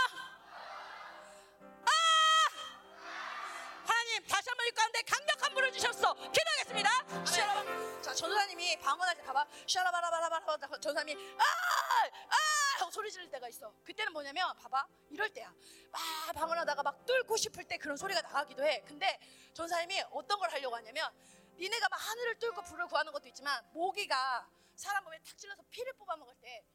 [4.12, 6.14] 하나님, 다시 한번 이 가운데 강력한 불을 주셨어.
[6.14, 7.26] 기도하겠습니다.
[7.26, 8.02] 샤라바.
[8.02, 9.48] 자, 전사님이 방언할 때 가봐.
[9.66, 10.80] 샤라바라바라바라.
[10.80, 12.36] 전사님이 아, 아
[12.82, 13.74] 하고 소리 지를 때가 있어.
[13.86, 14.86] 그때는 뭐냐면 봐봐.
[15.12, 15.54] 이럴 때야.
[15.92, 16.02] 막
[16.36, 18.84] 방언하다가 막 뚫고 싶을 때 그런 소리가 나가기도 해.
[18.86, 19.18] 근데
[19.54, 21.10] 전사님이 어떤 걸 하려고 하냐면
[21.58, 26.18] 니네가 막 하늘을 뚫고 불을 구하는 것도 있지만 모기가 사람 몸에 탁 찔러서 피를 뽑아
[26.18, 26.66] 먹을 때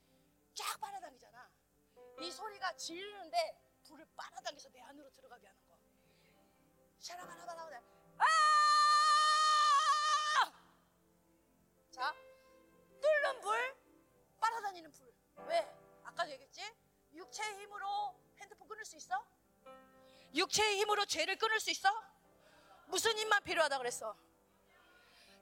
[0.55, 1.51] 쫙 빨아당기잖아.
[2.21, 5.66] 이 소리가 지르는데 불을 빨아당겨서 내 안으로 들어가게 하는 거.
[6.99, 7.81] 샤라바라바라.
[8.19, 8.25] 아!
[11.91, 12.15] 자,
[13.01, 13.77] 뚫는 불,
[14.41, 15.13] 빨아다니는 불.
[15.47, 15.69] 왜?
[16.05, 16.63] 아까도 얘기했지?
[17.15, 19.15] 육체의 힘으로 핸드폰 끊을 수 있어?
[20.35, 21.91] 육체의 힘으로 죄를 끊을 수 있어?
[22.87, 24.17] 무슨 힘만 필요하다 그랬어?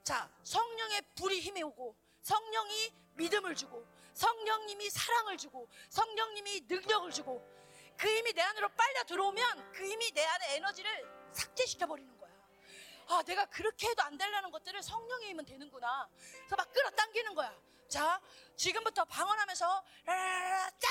[0.03, 7.43] 자, 성령의 불이 힘이 오고 성령이 믿음을 주고 성령님이 사랑을 주고 성령님이 능력을 주고
[7.97, 12.31] 그 힘이 내 안으로 빨려 들어오면 그 힘이 내 안에 에너지를 삭제시켜 버리는 거야.
[13.07, 16.09] 아, 내가 그렇게 해도 안 되려는 것들을 성령의 힘은 되는구나.
[16.17, 17.53] 그래서 막 끌어당기는 거야.
[17.87, 18.19] 자,
[18.55, 20.89] 지금부터 방언하면서 라라라 짜,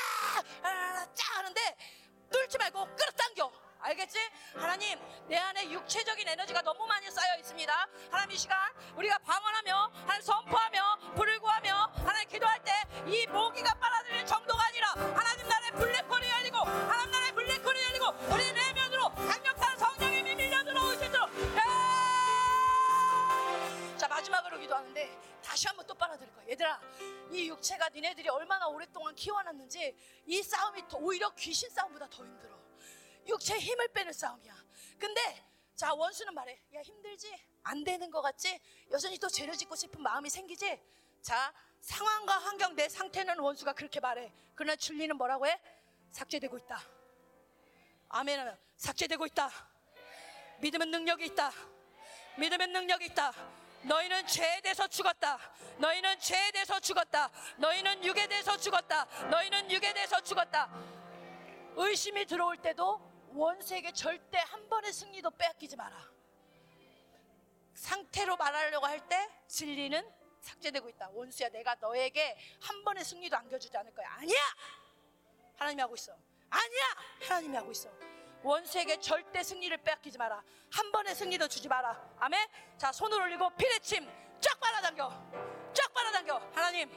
[0.62, 1.77] 라라라 짜 하는데
[2.31, 3.65] 뚫지 말고 끌어당겨.
[3.81, 4.19] 알겠지?
[4.55, 4.99] 하나님,
[5.29, 7.89] 내 안에 육체적인 에너지가 너무 많이 쌓여 있습니다.
[8.11, 8.59] 하나님 이 시간
[8.97, 12.73] 우리가 방언하며, 하나님 선포하며, 불을 구하며, 하나님 기도할 때
[13.07, 19.11] 이 모기가 빨아들이는 정도가 아니라 하나님 나라의 블랙홀이 열리고, 하나님 나라의 블랙홀이 열리고, 우리 내면으로
[19.15, 19.59] 강력
[24.24, 26.48] 마지막으로 기도하는데 다시 한번 또 빨아들일 거야.
[26.48, 26.80] 얘들아,
[27.30, 29.96] 이 육체가 니네들이 얼마나 오랫동안 키워놨는지
[30.26, 32.59] 이 싸움이 더, 오히려 귀신 싸움보다 더 힘들어.
[33.26, 34.55] 육체의 힘을 빼는 싸움이야.
[34.98, 35.44] 근데
[35.74, 36.59] 자 원수는 말해.
[36.74, 37.34] 야 힘들지?
[37.64, 38.60] 안 되는 것 같지?
[38.90, 40.80] 여전히 또 죄를 짓고 싶은 마음이 생기지?
[41.20, 44.32] 자 상황과 환경 내 상태는 원수가 그렇게 말해.
[44.55, 45.60] 그러나 진리는 뭐라고 해?
[46.12, 46.80] 삭제되고 있다.
[48.09, 49.51] 아멘하면 삭제되고 있다.
[50.60, 51.51] 믿음은 능력이 있다.
[52.38, 53.64] 믿음의 능력이 있다.
[53.85, 55.39] 너희는 죄에 대해서 죽었다.
[55.78, 57.31] 너희는 죄에 대해서 죽었다.
[57.59, 59.05] 너희는 육에 대해서 죽었다.
[59.31, 60.70] 너희는 육에 대해서 죽었다.
[61.77, 63.01] 의심이 들어올 때도
[63.32, 65.97] 원수에게 절대 한 번의 승리도 빼앗기지 마라.
[67.74, 70.09] 상태로 말하려고 할 때 진리는
[70.40, 71.09] 삭제되고 있다.
[71.12, 74.11] 원수야, 내가 너에게 한 번의 승리도 안겨주지 않을 거야.
[74.12, 74.39] 아니야!
[75.56, 76.12] 하나님이 하고 있어.
[76.51, 76.82] 아니야!
[77.23, 77.89] 하나님이 하고 있어.
[78.45, 80.43] 원수에게 절대 승리를 빼앗기지 마라.
[80.71, 81.99] 한 번의 승리도 주지 마라.
[82.21, 82.47] 아멘?
[82.77, 84.07] 자, 손을 올리고 피레침
[84.41, 85.09] 쫙 빨아당겨.
[85.73, 86.51] 쫙 빨아당겨.
[86.55, 86.91] 하나님,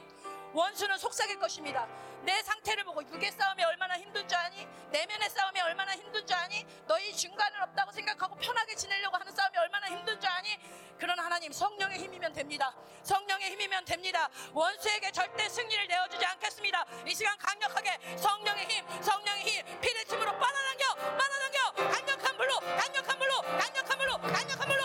[0.52, 1.86] 원수는 속삭일 것입니다.
[2.22, 4.66] 내 상태를 보고 육의 싸움이 얼마나 힘든 줄 아니?
[4.90, 6.66] 내면의 싸움이 얼마나 힘든 줄 아니?
[6.86, 10.58] 너희 중간은 없다고 생각하고 편하게 지내려고 하는 싸움이 얼마나 힘든 줄 아니?
[10.98, 12.74] 그러나 하나님 성령의 힘이면 됩니다.
[13.02, 14.28] 성령의 힘이면 됩니다.
[14.52, 16.84] 원수에게 절대 승리를 내어주지 않겠습니다.
[17.06, 23.98] 이 시간 강력하게 성령의 힘, 성령의 힘, 피레침으로 빨아당겨, 빨아당겨, 강력한 불로, 강력한 불로, 강력한
[23.98, 24.77] 불로, 강력한 불로,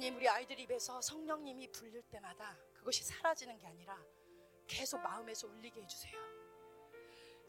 [0.00, 4.02] 하나님, 우리 아이들 입에서 성령님이 불릴 때마다 그것이 사라지는 게 아니라
[4.66, 6.18] 계속 마음에서 울리게 해주세요.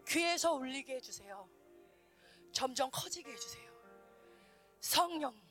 [0.05, 1.49] 귀에서 울리게 해주세요.
[2.51, 3.71] 점점 커지게 해주세요.
[4.81, 5.41] 성령,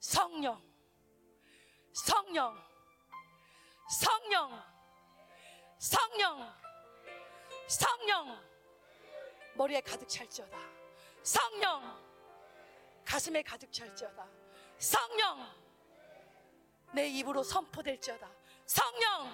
[0.00, 0.60] 성령,
[1.92, 2.60] 성령,
[3.88, 4.62] 성령,
[5.78, 6.54] 성령,
[7.68, 8.44] 성령.
[9.54, 10.58] 머리에 가득 찰지어다.
[11.22, 12.04] 성령,
[13.04, 14.28] 가슴에 가득 찰지어다.
[14.76, 15.63] 성령,
[16.94, 18.30] 내 입으로 선포될지어다.
[18.66, 19.28] 성령,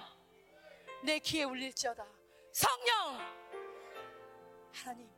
[1.03, 2.05] 내 귀에 울릴지어다.
[2.51, 3.19] 성령,
[4.73, 5.09] 하나님,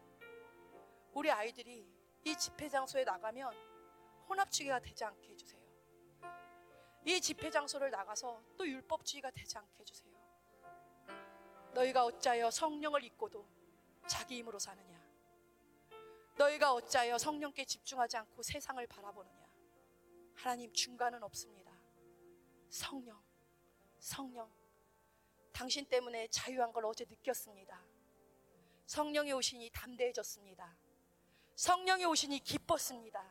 [1.13, 1.87] 우리 아이들이
[2.25, 3.53] 이 집회 장소에 나가면
[4.27, 5.63] 혼합주의가 되지 않게 해주세요.
[7.05, 10.13] 이 집회 장소를 나가서 또 율법주의가 되지 않게 해주세요.
[11.73, 13.45] 너희가 어찌하여 성령을 잊고도
[14.07, 15.01] 자기 힘으로 사느냐?
[16.35, 19.47] 너희가 어찌하여 성령께 집중하지 않고 세상을 바라보느냐?
[20.35, 21.72] 하나님 중간은 없습니다.
[22.73, 23.23] 성령,
[23.99, 24.51] 성령.
[25.51, 27.79] 당신 때문에 자유한 걸 어제 느꼈습니다.
[28.87, 30.75] 성령이 오시니 담대해졌습니다.
[31.55, 33.23] 성령이 오시니 기뻤습니다.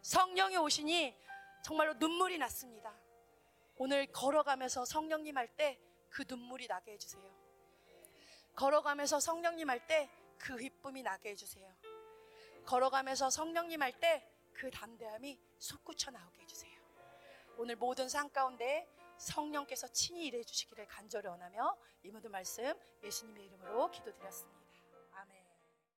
[0.00, 1.14] 성령이 오시니
[1.62, 2.98] 정말로 눈물이 났습니다.
[3.76, 5.78] 오늘 걸어가면서 성령님 할 때
[6.08, 7.30] 그 눈물이 나게 해주세요.
[8.56, 10.08] 걸어가면서 성령님 할 때
[10.38, 11.70] 그 기쁨이 나게 해주세요.
[12.64, 16.71] 걸어가면서 성령님 할 때 그 담대함이 솟구쳐 나오게 해주세요.
[17.58, 18.88] 오늘 모든 상 가운데
[19.18, 24.61] 성령께서 친히 일해 주시기를 간절히 원하며 이 모든 말씀 예수님의 이름으로 기도드렸습니다.